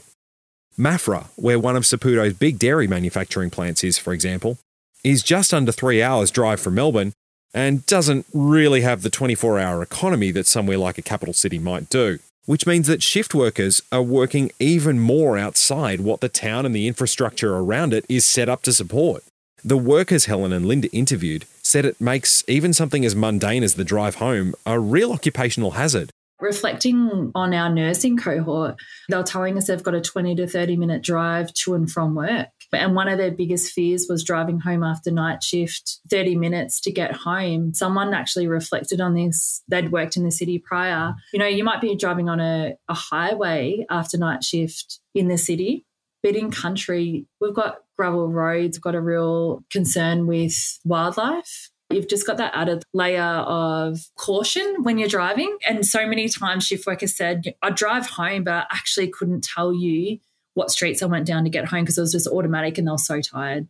Maffra, 0.80 1.28
where 1.36 1.60
one 1.60 1.76
of 1.76 1.84
Saputo's 1.84 2.36
big 2.36 2.58
dairy 2.58 2.88
manufacturing 2.88 3.50
plants 3.50 3.84
is, 3.84 3.98
for 3.98 4.14
example, 4.14 4.58
is 5.04 5.24
just 5.24 5.54
under 5.54 5.74
three 5.74 6.02
hours' 6.02 6.32
drive 6.32 6.62
from 6.62 6.76
Melbourne 6.76 7.12
and 7.54 7.86
doesn't 7.86 8.26
really 8.34 8.80
have 8.80 9.02
the 9.02 9.10
24 9.10 9.60
hour 9.60 9.84
economy 9.84 10.32
that 10.32 10.48
somewhere 10.48 10.78
like 10.78 10.98
a 10.98 11.02
capital 11.02 11.34
city 11.34 11.60
might 11.60 11.90
do, 11.90 12.20
which 12.46 12.66
means 12.66 12.88
that 12.88 13.04
shift 13.04 13.34
workers 13.34 13.82
are 13.92 14.02
working 14.02 14.52
even 14.60 15.00
more 15.00 15.38
outside 15.38 16.02
what 16.02 16.22
the 16.22 16.30
town 16.30 16.66
and 16.66 16.76
the 16.76 16.88
infrastructure 16.88 17.56
around 17.56 17.94
it 17.94 18.06
is 18.10 18.26
set 18.26 18.50
up 18.50 18.62
to 18.64 18.74
support. 18.74 19.24
The 19.64 19.78
workers 19.78 20.26
Helen 20.26 20.52
and 20.52 20.66
Linda 20.66 20.90
interviewed 20.92 21.46
said 21.62 21.86
it 21.86 22.02
makes 22.02 22.44
even 22.48 22.74
something 22.74 23.06
as 23.06 23.16
mundane 23.16 23.64
as 23.64 23.76
the 23.76 23.84
drive 23.84 24.16
home 24.16 24.56
a 24.66 24.80
real 24.80 25.12
occupational 25.12 25.72
hazard 25.72 26.10
reflecting 26.42 27.32
on 27.36 27.54
our 27.54 27.70
nursing 27.70 28.18
cohort, 28.18 28.76
they 29.10 29.18
were 29.18 29.24
telling 29.24 29.58
us 29.58 29.68
they've 29.68 29.82
got 29.82 29.96
a 29.96 30.02
20 30.02 30.36
to 30.36 30.48
30 30.48 30.78
minute 30.78 31.02
drive 31.02 31.54
to 31.54 31.74
and 31.74 31.90
from 31.90 32.16
work. 32.16 32.48
And 32.74 32.96
one 32.96 33.10
of 33.10 33.18
their 33.18 33.32
biggest 33.32 33.74
fears 33.74 34.08
was 34.10 34.24
driving 34.24 34.60
home 34.60 34.84
after 34.84 35.12
night 35.12 35.44
shift, 35.44 36.00
30 36.10 36.36
minutes 36.36 36.80
to 36.82 36.92
get 36.92 37.14
home. 37.14 37.74
Someone 37.74 38.14
actually 38.14 38.48
reflected 38.48 39.02
on 39.02 39.14
this. 39.14 39.62
They'd 39.68 39.92
worked 39.92 40.16
in 40.16 40.24
the 40.24 40.32
city 40.32 40.58
prior. 40.58 41.14
You 41.34 41.40
know, 41.40 41.48
you 41.48 41.64
might 41.64 41.82
be 41.82 41.96
driving 41.96 42.30
on 42.30 42.40
a, 42.40 42.76
a 42.88 42.94
highway 42.94 43.86
after 43.90 44.18
night 44.18 44.44
shift 44.44 45.00
in 45.14 45.28
the 45.28 45.38
city, 45.38 45.86
but 46.24 46.36
in 46.36 46.50
country, 46.52 47.26
we've 47.42 47.54
got 47.54 47.80
gravel 47.98 48.32
roads, 48.32 48.78
got 48.78 48.96
a 48.96 49.02
real 49.02 49.64
concern 49.70 50.28
with 50.28 50.80
wildlife. 50.86 51.70
You've 51.94 52.08
just 52.08 52.26
got 52.26 52.38
that 52.38 52.54
added 52.56 52.84
layer 52.94 53.22
of 53.22 54.00
caution 54.16 54.84
when 54.84 54.98
you're 54.98 55.08
driving. 55.08 55.58
And 55.68 55.86
so 55.86 56.08
many 56.08 56.30
times 56.30 56.66
shift 56.66 56.86
workers 56.88 57.16
said, 57.16 57.54
I 57.62 57.70
drive 57.70 58.08
home, 58.08 58.44
but 58.44 58.54
I 58.54 58.66
actually 58.72 59.10
couldn't 59.10 59.44
tell 59.44 59.74
you 59.74 60.20
what 60.54 60.72
streets 60.72 61.02
I 61.02 61.06
went 61.06 61.26
down 61.26 61.44
to 61.44 61.50
get 61.50 61.66
home 61.66 61.84
because 61.84 61.98
it 61.98 62.02
was 62.02 62.12
just 62.12 62.28
automatic 62.28 62.78
and 62.78 62.88
they 62.88 62.92
were 62.92 62.98
so 62.98 63.22
tired. 63.22 63.68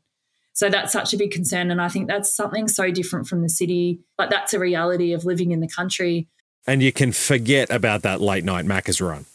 So 0.54 0.70
that's 0.70 0.92
such 0.92 1.14
a 1.14 1.18
big 1.18 1.32
concern. 1.32 1.72
And 1.72 1.82
I 1.82 1.88
think 1.88 2.08
that's 2.08 2.36
something 2.36 2.68
so 2.68 2.92
different 2.92 3.28
from 3.28 3.42
the 3.42 3.50
city. 3.50 4.00
Like 4.18 4.30
that's 4.30 4.54
a 4.54 4.60
reality 4.60 5.14
of 5.14 5.26
living 5.26 5.52
in 5.52 5.60
the 5.60 5.68
country. 5.68 6.28
And 6.68 6.84
you 6.84 6.92
can 6.92 7.12
forget 7.12 7.72
about 7.72 8.04
that 8.04 8.22
late 8.22 8.44
night 8.44 8.66
Macca's 8.66 9.02
run. 9.02 9.26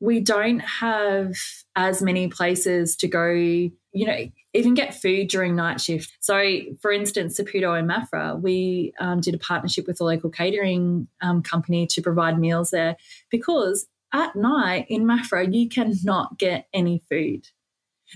We 0.00 0.20
don't 0.20 0.60
have 0.60 1.34
as 1.74 2.02
many 2.02 2.28
places 2.28 2.96
to 2.96 3.08
go, 3.08 3.70
you 3.96 4.06
know, 4.06 4.28
even 4.52 4.74
get 4.74 4.94
food 4.94 5.28
during 5.28 5.56
night 5.56 5.80
shift. 5.80 6.16
So, 6.20 6.60
for 6.82 6.92
instance, 6.92 7.40
Saputo 7.40 7.78
and 7.78 7.88
Maffra, 7.88 8.38
we 8.38 8.92
um, 9.00 9.20
did 9.20 9.34
a 9.34 9.38
partnership 9.38 9.86
with 9.86 10.00
a 10.00 10.04
local 10.04 10.28
catering 10.28 11.08
um, 11.22 11.42
company 11.42 11.86
to 11.88 12.02
provide 12.02 12.38
meals 12.38 12.70
there 12.70 12.96
because 13.30 13.86
at 14.12 14.36
night 14.36 14.86
in 14.90 15.04
Maffra, 15.04 15.52
you 15.52 15.68
cannot 15.68 16.38
get 16.38 16.68
any 16.74 17.02
food. 17.08 17.48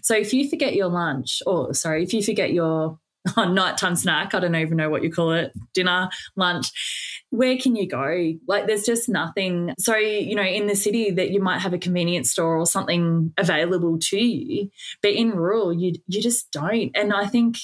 So, 0.02 0.14
if 0.14 0.34
you 0.34 0.50
forget 0.50 0.74
your 0.74 0.88
lunch, 0.88 1.42
or 1.46 1.72
sorry, 1.72 2.02
if 2.02 2.12
you 2.12 2.22
forget 2.22 2.52
your 2.52 2.98
on 3.36 3.54
nighttime 3.54 3.96
snack. 3.96 4.34
I 4.34 4.40
don't 4.40 4.54
even 4.54 4.76
know 4.76 4.90
what 4.90 5.02
you 5.02 5.12
call 5.12 5.32
it, 5.32 5.52
dinner, 5.74 6.08
lunch. 6.36 7.22
Where 7.30 7.56
can 7.56 7.76
you 7.76 7.86
go? 7.86 8.32
Like 8.48 8.66
there's 8.66 8.84
just 8.84 9.08
nothing. 9.08 9.74
So, 9.78 9.96
you 9.96 10.34
know, 10.34 10.42
in 10.42 10.66
the 10.66 10.74
city 10.74 11.10
that 11.10 11.30
you 11.30 11.40
might 11.40 11.60
have 11.60 11.72
a 11.72 11.78
convenience 11.78 12.30
store 12.30 12.56
or 12.56 12.66
something 12.66 13.32
available 13.36 13.98
to 13.98 14.18
you, 14.18 14.70
but 15.02 15.12
in 15.12 15.30
rural 15.30 15.72
you 15.72 15.94
you 16.06 16.22
just 16.22 16.50
don't. 16.50 16.90
And 16.94 17.12
I 17.12 17.26
think 17.26 17.58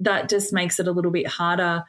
that 0.00 0.28
just 0.28 0.52
makes 0.52 0.80
it 0.80 0.88
a 0.88 0.92
little 0.92 1.10
bit 1.10 1.26
harder 1.26 1.84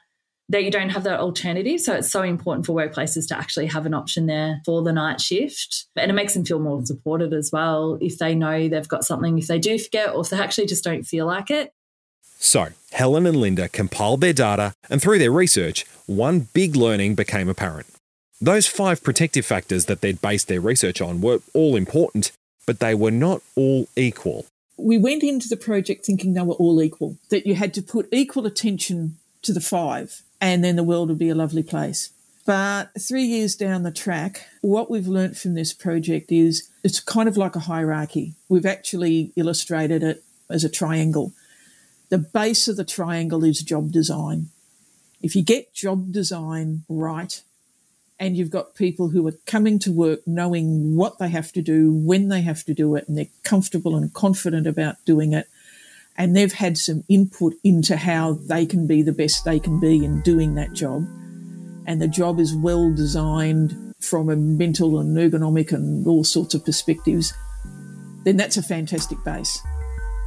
that 0.49 0.65
you 0.65 0.71
don't 0.71 0.89
have 0.89 1.05
that 1.05 1.21
alternative. 1.21 1.79
So 1.79 1.93
it's 1.93 2.11
so 2.11 2.23
important 2.23 2.65
for 2.65 2.75
workplaces 2.75 3.25
to 3.29 3.37
actually 3.37 3.67
have 3.67 3.85
an 3.85 3.93
option 3.93 4.25
there 4.25 4.61
for 4.65 4.83
the 4.83 4.91
night 4.91 5.21
shift. 5.21 5.85
And 5.95 6.11
it 6.11 6.13
makes 6.13 6.33
them 6.33 6.43
feel 6.43 6.59
more 6.59 6.85
supported 6.85 7.33
as 7.33 7.51
well 7.53 7.97
if 8.01 8.17
they 8.17 8.35
know 8.35 8.67
they've 8.67 8.87
got 8.87 9.05
something, 9.05 9.37
if 9.37 9.47
they 9.47 9.59
do 9.59 9.79
forget 9.79 10.13
or 10.13 10.21
if 10.21 10.29
they 10.29 10.39
actually 10.39 10.65
just 10.65 10.83
don't 10.83 11.03
feel 11.03 11.25
like 11.25 11.49
it. 11.49 11.73
So, 12.43 12.69
Helen 12.91 13.27
and 13.27 13.37
Linda 13.37 13.69
compiled 13.69 14.19
their 14.19 14.33
data, 14.33 14.73
and 14.89 14.99
through 14.99 15.19
their 15.19 15.31
research, 15.31 15.85
one 16.07 16.47
big 16.53 16.75
learning 16.75 17.13
became 17.13 17.47
apparent. 17.47 17.85
Those 18.41 18.65
five 18.65 19.03
protective 19.03 19.45
factors 19.45 19.85
that 19.85 20.01
they'd 20.01 20.19
based 20.19 20.47
their 20.47 20.59
research 20.59 21.01
on 21.01 21.21
were 21.21 21.41
all 21.53 21.75
important, 21.75 22.31
but 22.65 22.79
they 22.79 22.95
were 22.95 23.11
not 23.11 23.43
all 23.55 23.87
equal. 23.95 24.47
We 24.75 24.97
went 24.97 25.21
into 25.21 25.47
the 25.47 25.55
project 25.55 26.03
thinking 26.03 26.33
they 26.33 26.41
were 26.41 26.55
all 26.55 26.81
equal, 26.81 27.15
that 27.29 27.45
you 27.45 27.53
had 27.53 27.75
to 27.75 27.81
put 27.83 28.09
equal 28.11 28.47
attention 28.47 29.17
to 29.43 29.53
the 29.53 29.61
five, 29.61 30.23
and 30.41 30.63
then 30.63 30.77
the 30.77 30.83
world 30.83 31.09
would 31.09 31.19
be 31.19 31.29
a 31.29 31.35
lovely 31.35 31.63
place. 31.63 32.09
But 32.47 32.89
three 32.99 33.25
years 33.25 33.55
down 33.55 33.83
the 33.83 33.91
track, 33.91 34.47
what 34.61 34.89
we've 34.89 35.07
learnt 35.07 35.37
from 35.37 35.53
this 35.53 35.73
project 35.73 36.31
is 36.31 36.67
it's 36.83 36.99
kind 36.99 37.29
of 37.29 37.37
like 37.37 37.55
a 37.55 37.59
hierarchy. 37.59 38.33
We've 38.49 38.65
actually 38.65 39.31
illustrated 39.35 40.01
it 40.01 40.23
as 40.49 40.63
a 40.63 40.69
triangle. 40.69 41.33
The 42.11 42.17
base 42.17 42.67
of 42.67 42.75
the 42.75 42.83
triangle 42.83 43.45
is 43.45 43.63
job 43.63 43.93
design. 43.93 44.49
If 45.21 45.33
you 45.33 45.43
get 45.43 45.73
job 45.73 46.11
design 46.11 46.83
right, 46.89 47.41
and 48.19 48.35
you've 48.35 48.49
got 48.49 48.75
people 48.75 49.07
who 49.07 49.25
are 49.29 49.35
coming 49.45 49.79
to 49.79 49.93
work 49.93 50.19
knowing 50.27 50.97
what 50.97 51.19
they 51.19 51.29
have 51.29 51.53
to 51.53 51.61
do, 51.61 51.89
when 51.93 52.27
they 52.27 52.41
have 52.41 52.65
to 52.65 52.73
do 52.73 52.97
it, 52.97 53.07
and 53.07 53.17
they're 53.17 53.27
comfortable 53.43 53.95
and 53.95 54.13
confident 54.13 54.67
about 54.67 54.97
doing 55.05 55.31
it, 55.31 55.47
and 56.17 56.35
they've 56.35 56.51
had 56.51 56.77
some 56.77 57.05
input 57.07 57.53
into 57.63 57.95
how 57.95 58.33
they 58.33 58.65
can 58.65 58.87
be 58.87 59.01
the 59.01 59.13
best 59.13 59.45
they 59.45 59.57
can 59.57 59.79
be 59.79 60.03
in 60.03 60.19
doing 60.19 60.55
that 60.55 60.73
job, 60.73 61.07
and 61.87 62.01
the 62.01 62.09
job 62.09 62.41
is 62.41 62.53
well 62.53 62.93
designed 62.93 63.93
from 64.01 64.29
a 64.29 64.35
mental 64.35 64.99
and 64.99 65.15
ergonomic 65.15 65.71
and 65.71 66.05
all 66.05 66.25
sorts 66.25 66.53
of 66.55 66.65
perspectives, 66.65 67.33
then 68.25 68.35
that's 68.35 68.57
a 68.57 68.63
fantastic 68.63 69.23
base. 69.23 69.61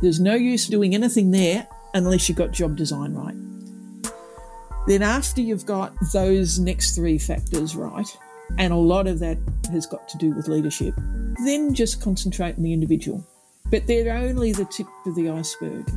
There's 0.00 0.18
no 0.18 0.34
use 0.34 0.66
doing 0.66 0.94
anything 0.94 1.30
there 1.30 1.68
unless 1.94 2.28
you've 2.28 2.38
got 2.38 2.50
job 2.52 2.76
design 2.76 3.14
right. 3.14 3.34
Then, 4.86 5.02
after 5.02 5.40
you've 5.40 5.64
got 5.64 5.94
those 6.12 6.58
next 6.58 6.94
three 6.94 7.16
factors 7.16 7.74
right, 7.74 8.06
and 8.58 8.72
a 8.72 8.76
lot 8.76 9.06
of 9.06 9.18
that 9.20 9.38
has 9.70 9.86
got 9.86 10.06
to 10.10 10.18
do 10.18 10.34
with 10.34 10.46
leadership, 10.48 10.94
then 11.44 11.72
just 11.72 12.02
concentrate 12.02 12.56
on 12.56 12.62
the 12.62 12.72
individual. 12.72 13.24
but 13.70 13.86
they're 13.86 14.14
only 14.14 14.52
the 14.52 14.66
tip 14.66 14.86
of 15.06 15.14
the 15.14 15.30
iceberg. 15.30 15.90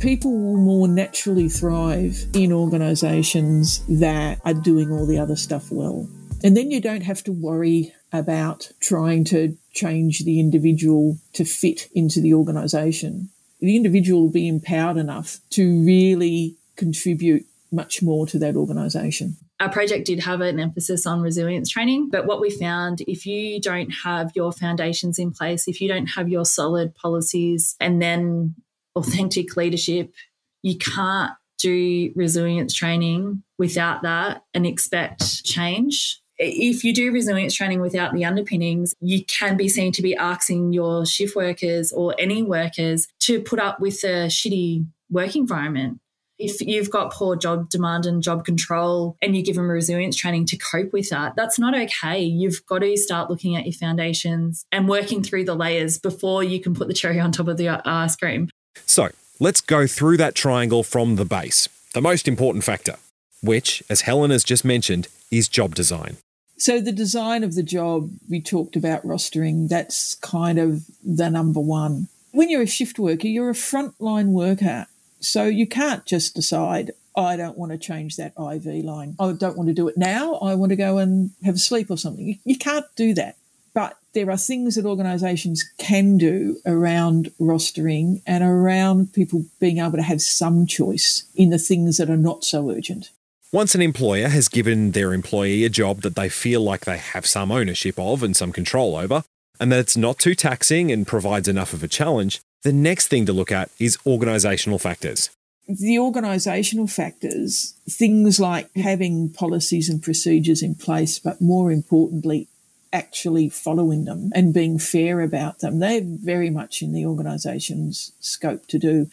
People 0.00 0.32
will 0.32 0.56
more 0.56 0.88
naturally 0.88 1.48
thrive 1.48 2.26
in 2.34 2.52
organisations 2.52 3.84
that 4.00 4.40
are 4.44 4.54
doing 4.54 4.90
all 4.90 5.06
the 5.06 5.18
other 5.18 5.36
stuff 5.36 5.70
well. 5.70 6.08
And 6.42 6.56
then 6.56 6.70
you 6.70 6.80
don't 6.80 7.02
have 7.02 7.22
to 7.24 7.32
worry 7.32 7.92
about 8.12 8.70
trying 8.80 9.24
to 9.24 9.56
change 9.72 10.24
the 10.24 10.40
individual 10.40 11.18
to 11.34 11.44
fit 11.44 11.88
into 11.94 12.20
the 12.20 12.34
organisation. 12.34 13.28
The 13.60 13.76
individual 13.76 14.22
will 14.22 14.30
be 14.30 14.48
empowered 14.48 14.96
enough 14.96 15.38
to 15.50 15.84
really 15.84 16.56
contribute 16.76 17.46
much 17.70 18.02
more 18.02 18.26
to 18.26 18.38
that 18.38 18.56
organisation. 18.56 19.36
Our 19.60 19.70
project 19.70 20.06
did 20.06 20.20
have 20.20 20.40
an 20.40 20.58
emphasis 20.58 21.06
on 21.06 21.20
resilience 21.20 21.68
training, 21.68 22.08
but 22.10 22.26
what 22.26 22.40
we 22.40 22.50
found 22.50 23.02
if 23.02 23.26
you 23.26 23.60
don't 23.60 23.90
have 24.04 24.32
your 24.34 24.52
foundations 24.52 25.18
in 25.18 25.30
place, 25.32 25.68
if 25.68 25.82
you 25.82 25.88
don't 25.88 26.06
have 26.06 26.30
your 26.30 26.46
solid 26.46 26.94
policies 26.94 27.76
and 27.78 28.00
then 28.00 28.54
authentic 28.96 29.56
leadership, 29.56 30.14
you 30.62 30.78
can't 30.78 31.32
do 31.58 32.10
resilience 32.16 32.72
training 32.72 33.42
without 33.58 34.02
that 34.02 34.44
and 34.54 34.66
expect 34.66 35.44
change 35.44 36.22
if 36.42 36.84
you 36.84 36.94
do 36.94 37.12
resilience 37.12 37.54
training 37.54 37.82
without 37.82 38.14
the 38.14 38.24
underpinnings, 38.24 38.94
you 39.00 39.24
can 39.26 39.58
be 39.58 39.68
seen 39.68 39.92
to 39.92 40.02
be 40.02 40.16
asking 40.16 40.72
your 40.72 41.04
shift 41.04 41.36
workers 41.36 41.92
or 41.92 42.14
any 42.18 42.42
workers 42.42 43.08
to 43.20 43.42
put 43.42 43.58
up 43.58 43.78
with 43.78 44.02
a 44.04 44.26
shitty 44.26 44.86
work 45.10 45.36
environment. 45.36 46.00
If 46.38 46.62
you've 46.62 46.90
got 46.90 47.12
poor 47.12 47.36
job 47.36 47.68
demand 47.68 48.06
and 48.06 48.22
job 48.22 48.46
control 48.46 49.18
and 49.20 49.36
you 49.36 49.42
give 49.42 49.56
them 49.56 49.68
resilience 49.70 50.16
training 50.16 50.46
to 50.46 50.56
cope 50.56 50.94
with 50.94 51.10
that, 51.10 51.36
that's 51.36 51.58
not 51.58 51.78
okay. 51.78 52.22
You've 52.22 52.64
got 52.64 52.78
to 52.78 52.96
start 52.96 53.28
looking 53.28 53.54
at 53.56 53.66
your 53.66 53.74
foundations 53.74 54.64
and 54.72 54.88
working 54.88 55.22
through 55.22 55.44
the 55.44 55.54
layers 55.54 55.98
before 55.98 56.42
you 56.42 56.58
can 56.58 56.74
put 56.74 56.88
the 56.88 56.94
cherry 56.94 57.20
on 57.20 57.32
top 57.32 57.48
of 57.48 57.58
the 57.58 57.68
ice 57.68 58.16
cream. 58.16 58.48
So 58.86 59.10
let's 59.38 59.60
go 59.60 59.86
through 59.86 60.16
that 60.16 60.34
triangle 60.34 60.82
from 60.82 61.16
the 61.16 61.26
base, 61.26 61.68
the 61.92 62.00
most 62.00 62.26
important 62.26 62.64
factor, 62.64 62.96
which, 63.42 63.82
as 63.90 64.02
Helen 64.02 64.30
has 64.30 64.42
just 64.42 64.64
mentioned, 64.64 65.08
is 65.30 65.46
job 65.46 65.74
design. 65.74 66.16
So 66.60 66.78
the 66.78 66.92
design 66.92 67.42
of 67.42 67.54
the 67.54 67.62
job, 67.62 68.10
we 68.28 68.38
talked 68.38 68.76
about 68.76 69.02
rostering, 69.02 69.70
that's 69.70 70.14
kind 70.16 70.58
of 70.58 70.84
the 71.02 71.30
number 71.30 71.58
one. 71.58 72.08
When 72.32 72.50
you're 72.50 72.60
a 72.60 72.66
shift 72.66 72.98
worker, 72.98 73.28
you're 73.28 73.48
a 73.48 73.54
frontline 73.54 74.32
worker. 74.32 74.86
So 75.20 75.46
you 75.46 75.66
can't 75.66 76.04
just 76.04 76.34
decide, 76.34 76.90
I 77.16 77.38
don't 77.38 77.56
want 77.56 77.72
to 77.72 77.78
change 77.78 78.16
that 78.16 78.34
IV 78.38 78.84
line. 78.84 79.16
I 79.18 79.32
don't 79.32 79.56
want 79.56 79.68
to 79.68 79.74
do 79.74 79.88
it 79.88 79.96
now. 79.96 80.34
I 80.34 80.54
want 80.54 80.68
to 80.68 80.76
go 80.76 80.98
and 80.98 81.30
have 81.42 81.54
a 81.54 81.58
sleep 81.58 81.90
or 81.90 81.96
something. 81.96 82.38
You, 82.44 82.58
can't 82.58 82.84
do 82.94 83.14
that. 83.14 83.36
But 83.72 83.96
there 84.12 84.30
are 84.30 84.36
things 84.36 84.74
that 84.74 84.84
organisations 84.84 85.64
can 85.78 86.18
do 86.18 86.58
around 86.66 87.32
rostering 87.40 88.20
and 88.26 88.44
around 88.44 89.14
people 89.14 89.46
being 89.60 89.78
able 89.78 89.96
to 89.96 90.02
have 90.02 90.20
some 90.20 90.66
choice 90.66 91.24
in 91.34 91.48
the 91.48 91.58
things 91.58 91.96
that 91.96 92.10
are 92.10 92.18
not 92.18 92.44
so 92.44 92.70
urgent. 92.70 93.08
Once 93.52 93.74
an 93.74 93.82
employer 93.82 94.28
has 94.28 94.46
given 94.46 94.92
their 94.92 95.12
employee 95.12 95.64
a 95.64 95.68
job 95.68 96.02
that 96.02 96.14
they 96.14 96.28
feel 96.28 96.60
like 96.60 96.84
they 96.84 96.98
have 96.98 97.26
some 97.26 97.50
ownership 97.50 97.98
of 97.98 98.22
and 98.22 98.36
some 98.36 98.52
control 98.52 98.94
over, 98.94 99.24
and 99.58 99.72
that 99.72 99.80
it's 99.80 99.96
not 99.96 100.20
too 100.20 100.36
taxing 100.36 100.92
and 100.92 101.04
provides 101.04 101.48
enough 101.48 101.72
of 101.72 101.82
a 101.82 101.88
challenge, 101.88 102.40
the 102.62 102.72
next 102.72 103.08
thing 103.08 103.26
to 103.26 103.32
look 103.32 103.50
at 103.50 103.68
is 103.80 103.96
organisational 104.06 104.80
factors. 104.80 105.30
The 105.66 105.96
organisational 105.96 106.88
factors, 106.88 107.74
things 107.88 108.38
like 108.38 108.72
having 108.76 109.30
policies 109.30 109.88
and 109.88 110.00
procedures 110.00 110.62
in 110.62 110.76
place, 110.76 111.18
but 111.18 111.40
more 111.40 111.72
importantly, 111.72 112.46
actually 112.92 113.48
following 113.48 114.04
them 114.04 114.30
and 114.34 114.54
being 114.54 114.78
fair 114.78 115.20
about 115.20 115.60
them. 115.60 115.78
They're 115.78 116.02
very 116.04 116.50
much 116.50 116.82
in 116.82 116.92
the 116.92 117.06
organisation's 117.06 118.12
scope 118.20 118.66
to 118.68 118.78
do. 118.78 119.08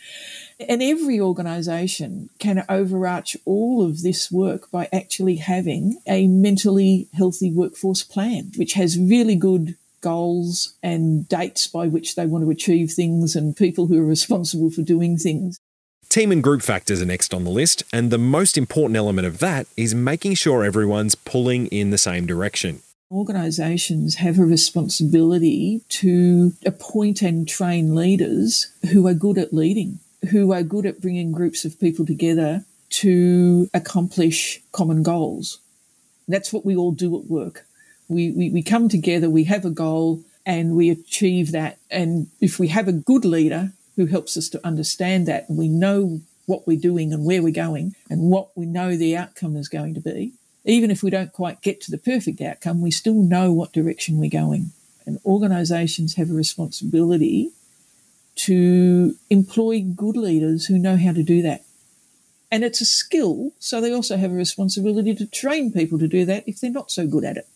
And 0.59 0.81
every 0.81 1.19
organisation 1.19 2.29
can 2.39 2.65
overarch 2.67 3.37
all 3.45 3.85
of 3.85 4.01
this 4.01 4.31
work 4.31 4.71
by 4.71 4.89
actually 4.91 5.35
having 5.35 5.99
a 6.07 6.27
mentally 6.27 7.07
healthy 7.13 7.51
workforce 7.51 8.03
plan, 8.03 8.51
which 8.57 8.73
has 8.73 8.99
really 8.99 9.35
good 9.35 9.75
goals 10.01 10.73
and 10.81 11.27
dates 11.27 11.67
by 11.67 11.87
which 11.87 12.15
they 12.15 12.25
want 12.25 12.43
to 12.43 12.51
achieve 12.51 12.91
things 12.91 13.35
and 13.35 13.57
people 13.57 13.87
who 13.87 13.99
are 13.99 14.05
responsible 14.05 14.69
for 14.69 14.81
doing 14.81 15.17
things. 15.17 15.57
Team 16.09 16.31
and 16.31 16.41
group 16.41 16.61
factors 16.61 17.01
are 17.01 17.05
next 17.05 17.33
on 17.33 17.43
the 17.43 17.49
list, 17.49 17.83
and 17.91 18.11
the 18.11 18.17
most 18.17 18.57
important 18.57 18.95
element 18.95 19.27
of 19.27 19.39
that 19.39 19.67
is 19.75 19.93
making 19.93 20.35
sure 20.35 20.63
everyone's 20.63 21.15
pulling 21.15 21.67
in 21.67 21.89
the 21.89 21.97
same 21.97 22.25
direction. 22.25 22.81
Organisations 23.09 24.15
have 24.15 24.37
a 24.37 24.45
responsibility 24.45 25.81
to 25.87 26.51
appoint 26.65 27.21
and 27.21 27.47
train 27.47 27.95
leaders 27.95 28.67
who 28.91 29.07
are 29.07 29.13
good 29.13 29.37
at 29.37 29.53
leading, 29.53 29.99
who 30.31 30.51
are 30.51 30.61
good 30.61 30.85
at 30.85 30.99
bringing 30.99 31.31
groups 31.31 31.63
of 31.63 31.79
people 31.79 32.05
together 32.05 32.65
to 32.89 33.69
accomplish 33.73 34.61
common 34.73 35.03
goals. 35.03 35.59
That's 36.27 36.51
what 36.51 36.65
we 36.65 36.75
all 36.75 36.91
do 36.91 37.17
at 37.17 37.29
work. 37.29 37.65
We, 38.09 38.31
we, 38.31 38.49
we 38.49 38.61
come 38.61 38.89
together, 38.89 39.29
we 39.29 39.45
have 39.45 39.63
a 39.63 39.69
goal, 39.69 40.23
and 40.45 40.75
we 40.75 40.89
achieve 40.89 41.53
that. 41.53 41.77
And 41.89 42.27
if 42.41 42.59
we 42.59 42.67
have 42.69 42.89
a 42.89 42.93
good 42.93 43.23
leader 43.23 43.71
who 43.95 44.07
helps 44.07 44.35
us 44.35 44.49
to 44.49 44.65
understand 44.67 45.27
that, 45.27 45.47
and 45.47 45.57
we 45.57 45.69
know 45.69 46.19
what 46.45 46.67
we're 46.67 46.79
doing 46.79 47.13
and 47.13 47.25
where 47.25 47.41
we're 47.41 47.53
going, 47.53 47.95
and 48.09 48.29
what 48.29 48.49
we 48.57 48.65
know 48.65 48.97
the 48.97 49.15
outcome 49.15 49.55
is 49.55 49.69
going 49.69 49.93
to 49.93 50.01
be, 50.01 50.33
even 50.67 50.91
if 50.91 51.01
we 51.01 51.09
don't 51.09 51.31
quite 51.31 51.61
get 51.61 51.81
to 51.81 51.91
the 51.91 51.97
perfect 51.97 52.41
outcome, 52.41 52.81
we 52.81 52.91
still 52.91 53.15
know 53.15 53.51
what 53.53 53.71
direction 53.71 54.19
we're 54.19 54.29
going. 54.29 54.71
And 55.05 55.19
organisations 55.25 56.15
have 56.15 56.29
a 56.29 56.33
responsibility 56.33 57.51
to 58.35 59.15
employ 59.29 59.81
good 59.81 60.17
leaders 60.17 60.65
who 60.65 60.77
know 60.77 60.97
how 60.97 61.13
to 61.13 61.23
do 61.23 61.41
that. 61.41 61.63
And 62.51 62.63
it's 62.63 62.81
a 62.81 62.85
skill, 62.85 63.51
so 63.59 63.81
they 63.81 63.93
also 63.93 64.17
have 64.17 64.31
a 64.31 64.35
responsibility 64.35 65.15
to 65.15 65.25
train 65.25 65.71
people 65.71 65.97
to 65.99 66.07
do 66.07 66.25
that 66.25 66.47
if 66.47 66.59
they're 66.59 66.71
not 66.71 66.91
so 66.91 67.07
good 67.07 67.23
at 67.23 67.37
it. 67.37 67.47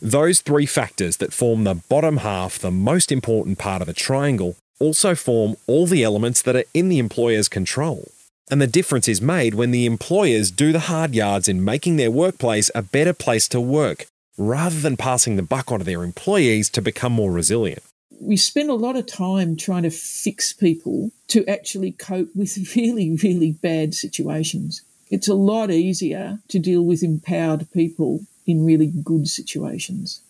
Those 0.00 0.40
three 0.40 0.66
factors 0.66 1.18
that 1.18 1.32
form 1.32 1.64
the 1.64 1.74
bottom 1.88 2.18
half, 2.18 2.58
the 2.58 2.72
most 2.72 3.12
important 3.12 3.58
part 3.58 3.82
of 3.82 3.88
a 3.88 3.92
triangle, 3.92 4.56
also 4.80 5.14
form 5.14 5.56
all 5.68 5.86
the 5.86 6.02
elements 6.02 6.42
that 6.42 6.56
are 6.56 6.64
in 6.74 6.88
the 6.88 6.98
employer's 6.98 7.48
control. 7.48 8.10
And 8.52 8.60
the 8.60 8.66
difference 8.66 9.08
is 9.08 9.22
made 9.22 9.54
when 9.54 9.70
the 9.70 9.86
employers 9.86 10.50
do 10.50 10.72
the 10.72 10.80
hard 10.80 11.14
yards 11.14 11.48
in 11.48 11.64
making 11.64 11.96
their 11.96 12.10
workplace 12.10 12.70
a 12.74 12.82
better 12.82 13.14
place 13.14 13.48
to 13.48 13.58
work, 13.58 14.04
rather 14.36 14.78
than 14.78 14.98
passing 14.98 15.36
the 15.36 15.42
buck 15.42 15.72
onto 15.72 15.86
their 15.86 16.04
employees 16.04 16.68
to 16.72 16.82
become 16.82 17.12
more 17.12 17.32
resilient. 17.32 17.82
We 18.20 18.36
spend 18.36 18.68
a 18.68 18.74
lot 18.74 18.94
of 18.94 19.06
time 19.06 19.56
trying 19.56 19.84
to 19.84 19.90
fix 19.90 20.52
people 20.52 21.12
to 21.28 21.46
actually 21.46 21.92
cope 21.92 22.28
with 22.36 22.58
really, 22.76 23.16
really 23.22 23.52
bad 23.52 23.94
situations. 23.94 24.82
It's 25.10 25.28
a 25.28 25.34
lot 25.34 25.70
easier 25.70 26.40
to 26.48 26.58
deal 26.58 26.82
with 26.82 27.02
empowered 27.02 27.72
people 27.72 28.26
in 28.46 28.66
really 28.66 28.92
good 29.02 29.28
situations. 29.28 30.20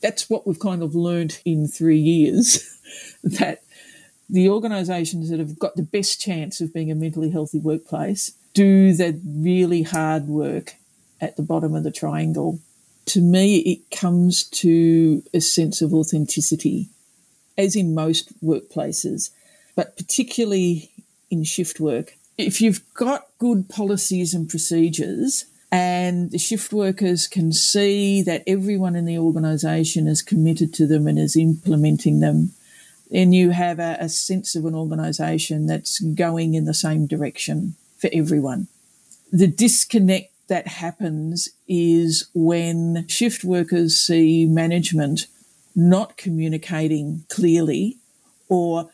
That's 0.00 0.30
what 0.30 0.46
we've 0.46 0.58
kind 0.58 0.82
of 0.82 0.94
learnt 0.94 1.42
in 1.44 1.68
three 1.68 1.98
years 1.98 2.80
that 3.22 3.60
the 4.28 4.48
organisations 4.48 5.30
that 5.30 5.38
have 5.38 5.58
got 5.58 5.76
the 5.76 5.82
best 5.82 6.20
chance 6.20 6.60
of 6.60 6.74
being 6.74 6.90
a 6.90 6.94
mentally 6.94 7.30
healthy 7.30 7.58
workplace 7.58 8.32
do 8.54 8.92
the 8.92 9.20
really 9.24 9.82
hard 9.82 10.26
work 10.26 10.74
at 11.20 11.36
the 11.36 11.42
bottom 11.42 11.74
of 11.74 11.84
the 11.84 11.90
triangle. 11.90 12.58
To 13.06 13.20
me, 13.20 13.58
it 13.58 13.90
comes 13.96 14.44
to 14.44 15.22
a 15.32 15.40
sense 15.40 15.80
of 15.80 15.94
authenticity, 15.94 16.88
as 17.56 17.76
in 17.76 17.94
most 17.94 18.42
workplaces, 18.42 19.30
but 19.76 19.96
particularly 19.96 20.90
in 21.30 21.44
shift 21.44 21.78
work. 21.78 22.16
If 22.36 22.60
you've 22.60 22.82
got 22.94 23.28
good 23.38 23.68
policies 23.68 24.34
and 24.34 24.48
procedures, 24.48 25.44
and 25.70 26.30
the 26.30 26.38
shift 26.38 26.72
workers 26.72 27.26
can 27.26 27.52
see 27.52 28.22
that 28.22 28.44
everyone 28.46 28.96
in 28.96 29.04
the 29.04 29.18
organisation 29.18 30.06
is 30.06 30.22
committed 30.22 30.72
to 30.74 30.86
them 30.86 31.06
and 31.06 31.18
is 31.18 31.36
implementing 31.36 32.20
them, 32.20 32.52
and 33.12 33.34
you 33.34 33.50
have 33.50 33.78
a, 33.78 33.96
a 34.00 34.08
sense 34.08 34.54
of 34.54 34.64
an 34.64 34.74
organisation 34.74 35.66
that's 35.66 36.00
going 36.00 36.54
in 36.54 36.64
the 36.64 36.74
same 36.74 37.06
direction 37.06 37.76
for 37.98 38.10
everyone. 38.12 38.68
The 39.32 39.46
disconnect 39.46 40.32
that 40.48 40.66
happens 40.66 41.48
is 41.66 42.28
when 42.34 43.06
shift 43.08 43.44
workers 43.44 43.96
see 43.98 44.46
management 44.46 45.26
not 45.74 46.16
communicating 46.16 47.24
clearly 47.28 47.98
or 48.48 48.90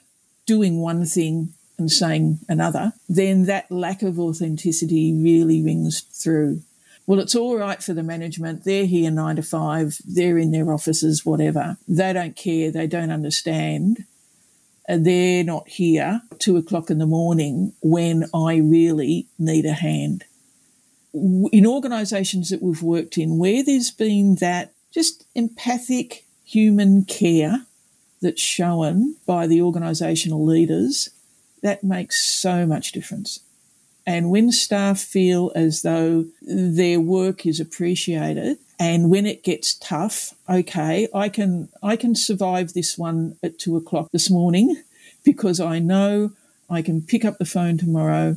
doing 0.46 0.81
one 0.81 1.05
thing 1.05 1.53
and 1.79 1.90
saying 1.90 2.38
another, 2.48 2.92
then 3.09 3.44
that 3.46 3.70
lack 3.70 4.03
of 4.03 4.18
authenticity 4.18 5.12
really 5.12 5.62
rings 5.62 6.01
through. 6.01 6.62
Well, 7.06 7.18
it's 7.18 7.34
all 7.34 7.56
right 7.56 7.82
for 7.82 7.94
the 7.94 8.02
management. 8.02 8.64
They're 8.64 8.86
here 8.86 9.10
nine 9.10 9.36
to 9.36 9.42
five. 9.42 9.98
They're 10.04 10.38
in 10.38 10.52
their 10.52 10.72
offices, 10.72 11.26
whatever. 11.26 11.76
They 11.88 12.12
don't 12.12 12.36
care. 12.36 12.70
They 12.70 12.86
don't 12.86 13.10
understand. 13.10 14.04
Uh, 14.88 14.98
they're 15.00 15.44
not 15.44 15.68
here 15.68 16.22
two 16.38 16.56
o'clock 16.56 16.90
in 16.90 16.98
the 16.98 17.06
morning 17.06 17.72
when 17.82 18.24
I 18.34 18.56
really 18.56 19.26
need 19.38 19.64
a 19.64 19.72
hand. 19.72 20.24
In 21.14 21.66
organisations 21.66 22.50
that 22.50 22.62
we've 22.62 22.82
worked 22.82 23.18
in, 23.18 23.36
where 23.36 23.64
there's 23.64 23.90
been 23.90 24.36
that 24.36 24.72
just 24.92 25.24
empathic 25.34 26.24
human 26.44 27.04
care 27.04 27.66
that's 28.20 28.40
shown 28.40 29.16
by 29.26 29.46
the 29.46 29.58
organisational 29.58 30.46
leaders, 30.46 31.10
that 31.62 31.84
makes 31.84 32.22
so 32.22 32.64
much 32.66 32.92
difference. 32.92 33.40
And 34.06 34.30
when 34.30 34.50
staff 34.50 35.00
feel 35.00 35.52
as 35.54 35.82
though 35.82 36.26
their 36.42 37.00
work 37.00 37.46
is 37.46 37.60
appreciated, 37.60 38.58
and 38.78 39.10
when 39.10 39.26
it 39.26 39.44
gets 39.44 39.74
tough, 39.74 40.34
okay, 40.48 41.06
I 41.14 41.28
can 41.28 41.68
I 41.82 41.96
can 41.96 42.14
survive 42.16 42.72
this 42.72 42.98
one 42.98 43.36
at 43.42 43.58
two 43.58 43.76
o'clock 43.76 44.10
this 44.12 44.28
morning 44.28 44.82
because 45.24 45.60
I 45.60 45.78
know 45.78 46.32
I 46.68 46.82
can 46.82 47.02
pick 47.02 47.24
up 47.24 47.38
the 47.38 47.44
phone 47.44 47.78
tomorrow, 47.78 48.36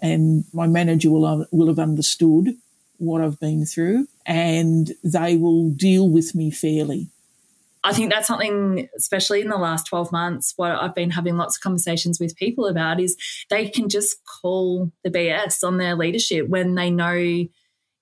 and 0.00 0.44
my 0.52 0.66
manager 0.66 1.10
will 1.10 1.46
will 1.50 1.68
have 1.68 1.78
understood 1.78 2.56
what 2.98 3.22
I've 3.22 3.40
been 3.40 3.64
through, 3.64 4.08
and 4.26 4.92
they 5.02 5.36
will 5.36 5.70
deal 5.70 6.08
with 6.08 6.34
me 6.34 6.50
fairly. 6.50 7.08
I 7.86 7.92
think 7.92 8.12
that's 8.12 8.26
something, 8.26 8.88
especially 8.96 9.42
in 9.42 9.48
the 9.48 9.56
last 9.56 9.86
12 9.86 10.10
months, 10.10 10.54
what 10.56 10.72
I've 10.72 10.94
been 10.94 11.10
having 11.10 11.36
lots 11.36 11.56
of 11.56 11.62
conversations 11.62 12.18
with 12.18 12.34
people 12.34 12.66
about 12.66 12.98
is 12.98 13.16
they 13.48 13.68
can 13.68 13.88
just 13.88 14.16
call 14.24 14.90
the 15.04 15.10
BS 15.10 15.62
on 15.62 15.78
their 15.78 15.94
leadership 15.94 16.48
when 16.48 16.74
they 16.74 16.90
know 16.90 17.46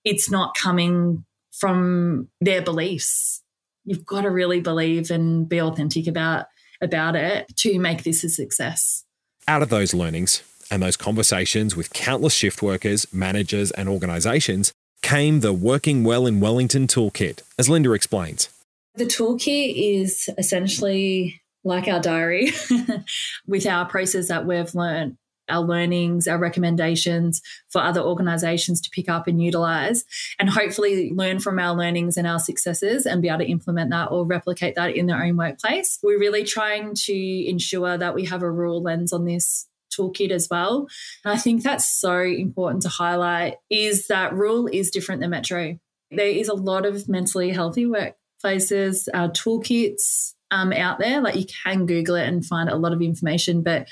it's 0.03 0.31
not 0.31 0.57
coming 0.57 1.27
from 1.53 2.29
their 2.41 2.63
beliefs. 2.63 3.43
You've 3.85 4.07
got 4.07 4.23
to 4.23 4.31
really 4.31 4.63
believe 4.63 5.11
and 5.11 5.47
be 5.47 5.61
authentic 5.61 6.07
about 6.07 6.47
about 6.81 7.15
it 7.15 7.55
to 7.59 7.79
make 7.79 8.05
this 8.05 8.25
a 8.25 8.31
success. 8.31 9.05
Out 9.47 9.61
of 9.61 9.69
those 9.69 9.93
learnings 9.93 10.43
and 10.71 10.83
those 10.83 10.97
conversations 10.97 11.77
with 11.77 11.93
countless 11.93 12.33
shift 12.33 12.63
workers, 12.63 13.07
managers, 13.13 13.71
and 13.73 13.91
organisations 13.91 14.73
came 15.03 15.41
the 15.41 15.53
Working 15.53 16.05
Well 16.05 16.27
in 16.27 16.41
Wellington 16.41 16.87
toolkit, 16.87 17.43
as 17.59 17.69
Linda 17.69 17.93
explains. 17.93 18.49
The 18.97 19.07
toolkit 19.07 19.75
is 19.77 20.29
essentially 20.39 21.43
like 21.65 21.89
our 21.89 22.01
diary 22.01 22.53
with 23.47 23.67
our 23.67 23.87
process 23.87 24.29
that 24.29 24.47
we've 24.47 24.73
learned, 24.75 25.17
our 25.49 25.63
learnings, 25.63 26.29
our 26.29 26.39
recommendations 26.39 27.41
for 27.69 27.83
other 27.83 28.01
organizations 28.01 28.81
to 28.83 28.91
pick 28.91 29.09
up 29.09 29.27
and 29.27 29.43
utilize, 29.43 30.05
and 30.39 30.49
hopefully 30.49 31.11
learn 31.13 31.41
from 31.41 31.59
our 31.59 31.75
learnings 31.75 32.17
and 32.17 32.27
our 32.27 32.39
successes 32.39 33.05
and 33.05 33.21
be 33.21 33.29
able 33.29 33.39
to 33.39 33.51
implement 33.51 33.91
that 33.91 34.13
or 34.13 34.25
replicate 34.25 34.77
that 34.77 34.95
in 34.95 35.07
their 35.07 35.25
own 35.25 35.37
workplace. 35.37 35.99
We're 36.03 36.21
really 36.21 36.45
trying 36.45 36.95
to 36.95 37.49
ensure 37.49 37.99
that 37.99 38.15
we 38.15 38.27
have 38.27 38.43
a 38.43 38.51
rural 38.51 38.83
lens 38.83 39.13
on 39.13 39.25
this 39.25 39.67
toolkit 39.93 40.31
as 40.31 40.49
well. 40.51 40.87
And 41.25 41.35
I 41.35 41.37
think 41.37 41.63
that's 41.63 41.89
so 41.89 42.21
important 42.21 42.83
to 42.83 42.89
highlight 42.89 43.57
is 43.71 44.07
that 44.07 44.35
rural 44.35 44.69
is 44.69 44.91
different 44.91 45.21
than 45.21 45.31
metro. 45.31 45.79
There 46.11 46.27
is 46.27 46.49
a 46.49 46.55
lot 46.55 46.87
of 46.87 47.09
mentally 47.09 47.51
healthy 47.51 47.87
work 47.87 48.15
places, 48.45 49.09
uh, 49.15 49.29
toolkits 49.29 50.35
um, 50.51 50.71
out 50.75 50.99
there. 50.99 51.23
Like 51.23 51.35
you 51.35 51.47
can 51.65 51.87
Google 51.87 52.17
it 52.17 52.29
and 52.29 52.45
find 52.45 52.69
a 52.69 52.77
lot 52.77 52.93
of 52.93 53.01
information, 53.01 53.63
but 53.63 53.89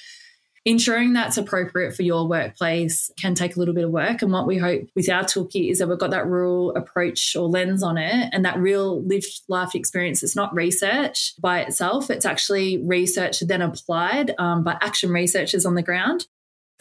ensuring 0.66 1.14
that's 1.14 1.38
appropriate 1.38 1.96
for 1.96 2.02
your 2.02 2.28
workplace 2.28 3.10
can 3.18 3.34
take 3.34 3.56
a 3.56 3.58
little 3.58 3.74
bit 3.74 3.84
of 3.84 3.90
work. 3.90 4.20
And 4.20 4.30
what 4.30 4.46
we 4.46 4.58
hope 4.58 4.82
with 4.94 5.08
our 5.08 5.24
toolkit 5.24 5.70
is 5.70 5.78
that 5.78 5.88
we've 5.88 5.98
got 5.98 6.10
that 6.10 6.26
rural 6.26 6.76
approach 6.76 7.34
or 7.34 7.48
lens 7.48 7.82
on 7.82 7.96
it 7.96 8.28
and 8.30 8.44
that 8.44 8.58
real 8.58 9.02
lived 9.04 9.40
life 9.48 9.74
experience. 9.74 10.22
It's 10.22 10.36
not 10.36 10.54
research 10.54 11.32
by 11.40 11.60
itself, 11.60 12.10
it's 12.10 12.26
actually 12.26 12.84
research 12.84 13.40
then 13.40 13.62
applied 13.62 14.34
um, 14.38 14.64
by 14.64 14.76
action 14.82 15.10
researchers 15.10 15.64
on 15.64 15.76
the 15.76 15.82
ground. 15.82 16.26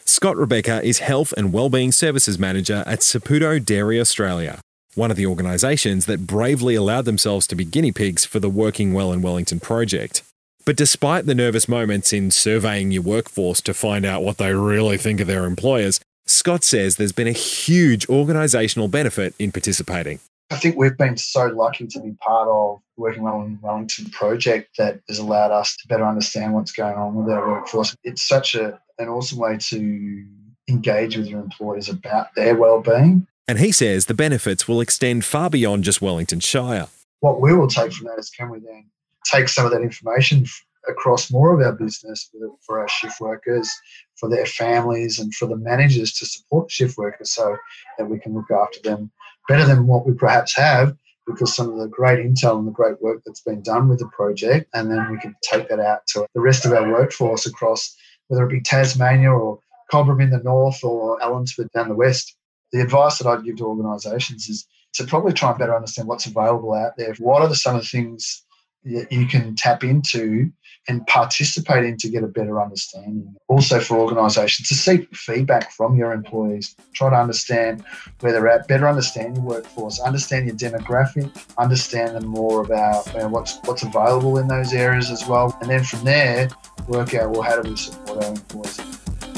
Scott 0.04 0.36
Rebecca 0.36 0.82
is 0.82 0.98
Health 0.98 1.32
and 1.38 1.54
Wellbeing 1.54 1.92
Services 1.92 2.38
Manager 2.38 2.84
at 2.86 3.00
Saputo 3.00 3.64
Dairy 3.64 3.98
Australia 3.98 4.60
one 4.94 5.10
of 5.10 5.16
the 5.16 5.26
organisations 5.26 6.06
that 6.06 6.26
bravely 6.26 6.74
allowed 6.74 7.06
themselves 7.06 7.46
to 7.46 7.54
be 7.54 7.64
guinea 7.64 7.92
pigs 7.92 8.24
for 8.24 8.40
the 8.40 8.50
Working 8.50 8.92
Well 8.92 9.12
in 9.12 9.22
Wellington 9.22 9.60
project. 9.60 10.22
But 10.64 10.76
despite 10.76 11.26
the 11.26 11.34
nervous 11.34 11.68
moments 11.68 12.12
in 12.12 12.30
surveying 12.30 12.90
your 12.90 13.02
workforce 13.02 13.60
to 13.62 13.74
find 13.74 14.04
out 14.04 14.22
what 14.22 14.38
they 14.38 14.54
really 14.54 14.96
think 14.96 15.20
of 15.20 15.26
their 15.26 15.44
employers, 15.44 16.00
Scott 16.26 16.62
says 16.62 16.96
there's 16.96 17.12
been 17.12 17.26
a 17.26 17.32
huge 17.32 18.06
organisational 18.06 18.90
benefit 18.90 19.34
in 19.38 19.50
participating. 19.50 20.20
I 20.50 20.56
think 20.56 20.76
we've 20.76 20.96
been 20.96 21.16
so 21.16 21.46
lucky 21.46 21.86
to 21.86 22.00
be 22.00 22.12
part 22.20 22.46
of 22.46 22.80
Working 22.96 23.22
Well 23.22 23.40
in 23.40 23.58
Wellington 23.62 24.10
project 24.10 24.76
that 24.76 25.00
has 25.08 25.18
allowed 25.18 25.50
us 25.50 25.76
to 25.78 25.88
better 25.88 26.04
understand 26.04 26.52
what's 26.52 26.72
going 26.72 26.94
on 26.94 27.14
with 27.14 27.32
our 27.32 27.48
workforce. 27.48 27.96
It's 28.04 28.22
such 28.22 28.54
a, 28.54 28.78
an 28.98 29.08
awesome 29.08 29.38
way 29.38 29.56
to 29.56 30.26
engage 30.68 31.16
with 31.16 31.26
your 31.26 31.40
employees 31.40 31.88
about 31.88 32.34
their 32.36 32.54
well-being 32.54 33.26
and 33.48 33.58
he 33.58 33.72
says 33.72 34.06
the 34.06 34.14
benefits 34.14 34.68
will 34.68 34.80
extend 34.80 35.24
far 35.24 35.50
beyond 35.50 35.84
just 35.84 36.00
Wellington 36.00 36.40
Shire. 36.40 36.88
What 37.20 37.40
we 37.40 37.54
will 37.54 37.68
take 37.68 37.92
from 37.92 38.06
that 38.06 38.18
is 38.18 38.30
can 38.30 38.50
we 38.50 38.58
then 38.60 38.86
take 39.24 39.48
some 39.48 39.64
of 39.64 39.72
that 39.72 39.82
information 39.82 40.46
across 40.88 41.30
more 41.30 41.54
of 41.54 41.64
our 41.64 41.72
business 41.72 42.30
for 42.66 42.80
our 42.80 42.88
shift 42.88 43.20
workers, 43.20 43.70
for 44.16 44.28
their 44.28 44.46
families, 44.46 45.18
and 45.18 45.32
for 45.34 45.46
the 45.46 45.56
managers 45.56 46.12
to 46.14 46.26
support 46.26 46.70
shift 46.70 46.98
workers 46.98 47.32
so 47.32 47.56
that 47.98 48.06
we 48.06 48.18
can 48.18 48.34
look 48.34 48.50
after 48.50 48.80
them 48.82 49.10
better 49.48 49.64
than 49.64 49.86
what 49.86 50.06
we 50.06 50.12
perhaps 50.14 50.56
have 50.56 50.96
because 51.26 51.54
some 51.54 51.70
of 51.70 51.78
the 51.78 51.86
great 51.86 52.18
intel 52.18 52.58
and 52.58 52.66
the 52.66 52.72
great 52.72 53.00
work 53.00 53.22
that's 53.24 53.42
been 53.42 53.62
done 53.62 53.88
with 53.88 54.00
the 54.00 54.08
project, 54.08 54.68
and 54.74 54.90
then 54.90 55.10
we 55.10 55.18
can 55.18 55.34
take 55.42 55.68
that 55.68 55.78
out 55.78 56.04
to 56.08 56.26
the 56.34 56.40
rest 56.40 56.64
of 56.64 56.72
our 56.72 56.90
workforce 56.90 57.46
across 57.46 57.94
whether 58.26 58.44
it 58.44 58.50
be 58.50 58.60
Tasmania 58.60 59.30
or 59.30 59.60
Cobram 59.92 60.22
in 60.22 60.30
the 60.30 60.42
north 60.42 60.82
or 60.82 61.20
Allansford 61.20 61.68
down 61.74 61.88
the 61.88 61.94
west 61.94 62.36
the 62.72 62.80
advice 62.80 63.18
that 63.18 63.28
I'd 63.28 63.44
give 63.44 63.56
to 63.56 63.66
organisations 63.66 64.48
is 64.48 64.66
to 64.94 65.04
probably 65.04 65.32
try 65.32 65.50
and 65.50 65.58
better 65.58 65.74
understand 65.74 66.08
what's 66.08 66.26
available 66.26 66.74
out 66.74 66.96
there. 66.96 67.14
What 67.18 67.42
are 67.42 67.48
the, 67.48 67.56
some 67.56 67.76
of 67.76 67.82
the 67.82 67.88
things 67.88 68.44
that 68.84 69.12
you 69.12 69.26
can 69.26 69.54
tap 69.56 69.84
into 69.84 70.50
and 70.88 71.06
participate 71.06 71.84
in 71.84 71.96
to 71.96 72.08
get 72.08 72.24
a 72.24 72.28
better 72.28 72.60
understanding? 72.60 73.34
Also, 73.48 73.78
for 73.78 73.98
organisations 73.98 74.68
to 74.68 74.74
seek 74.74 75.14
feedback 75.14 75.70
from 75.72 75.96
your 75.96 76.12
employees, 76.12 76.74
try 76.94 77.10
to 77.10 77.16
understand 77.16 77.84
where 78.20 78.32
they're 78.32 78.48
at, 78.48 78.68
better 78.68 78.88
understand 78.88 79.36
your 79.36 79.44
workforce, 79.44 80.00
understand 80.00 80.46
your 80.46 80.56
demographic, 80.56 81.30
understand 81.58 82.16
them 82.16 82.26
more 82.26 82.62
about 82.62 83.06
you 83.12 83.20
know, 83.20 83.28
what's 83.28 83.60
what's 83.64 83.82
available 83.82 84.38
in 84.38 84.48
those 84.48 84.72
areas 84.72 85.10
as 85.10 85.26
well, 85.26 85.56
and 85.60 85.70
then 85.70 85.84
from 85.84 86.04
there 86.04 86.48
work 86.88 87.14
out 87.14 87.30
well 87.30 87.42
how 87.42 87.60
do 87.60 87.70
we 87.70 87.76
support 87.76 88.24
our 88.24 88.30
employees. 88.30 89.31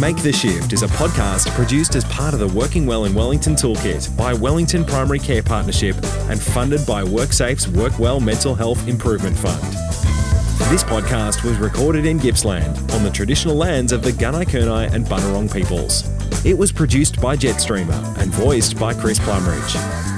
Make 0.00 0.16
the 0.22 0.32
Shift 0.32 0.72
is 0.72 0.82
a 0.82 0.86
podcast 0.88 1.50
produced 1.50 1.94
as 1.94 2.04
part 2.06 2.32
of 2.32 2.40
the 2.40 2.48
Working 2.48 2.86
Well 2.86 3.04
in 3.04 3.14
Wellington 3.14 3.54
Toolkit 3.54 4.16
by 4.16 4.32
Wellington 4.32 4.84
Primary 4.84 5.18
Care 5.18 5.42
Partnership 5.42 5.94
and 6.30 6.40
funded 6.40 6.84
by 6.86 7.02
WorkSafe's 7.02 7.68
Work 7.68 7.98
Well 7.98 8.18
Mental 8.18 8.54
Health 8.54 8.88
Improvement 8.88 9.36
Fund. 9.36 9.62
This 10.70 10.82
podcast 10.82 11.44
was 11.44 11.58
recorded 11.58 12.06
in 12.06 12.18
Gippsland 12.18 12.78
on 12.92 13.04
the 13.04 13.10
traditional 13.10 13.54
lands 13.54 13.92
of 13.92 14.02
the 14.02 14.12
Gunai 14.12 14.46
Kurnai 14.46 14.90
and 14.92 15.04
Bunurong 15.04 15.52
peoples. 15.52 16.08
It 16.44 16.56
was 16.56 16.72
produced 16.72 17.20
by 17.20 17.36
Jetstreamer 17.36 18.18
and 18.18 18.32
voiced 18.32 18.78
by 18.78 18.94
Chris 18.94 19.18
Plumridge. 19.18 20.11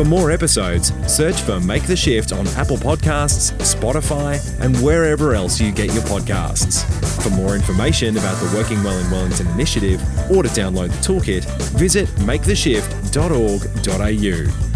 For 0.00 0.06
more 0.06 0.30
episodes, 0.30 0.94
search 1.06 1.42
for 1.42 1.60
Make 1.60 1.82
the 1.82 1.94
Shift 1.94 2.32
on 2.32 2.48
Apple 2.56 2.78
Podcasts, 2.78 3.52
Spotify, 3.58 4.40
and 4.58 4.74
wherever 4.78 5.34
else 5.34 5.60
you 5.60 5.72
get 5.72 5.92
your 5.92 6.02
podcasts. 6.04 6.86
For 7.22 7.28
more 7.28 7.54
information 7.54 8.16
about 8.16 8.36
the 8.36 8.56
Working 8.56 8.82
Well 8.82 8.98
in 8.98 9.10
Wellington 9.10 9.46
initiative 9.48 10.00
or 10.30 10.42
to 10.42 10.48
download 10.48 10.88
the 10.88 10.96
toolkit, 11.06 11.44
visit 11.76 12.08
maketheshift.org.au. 12.20 14.69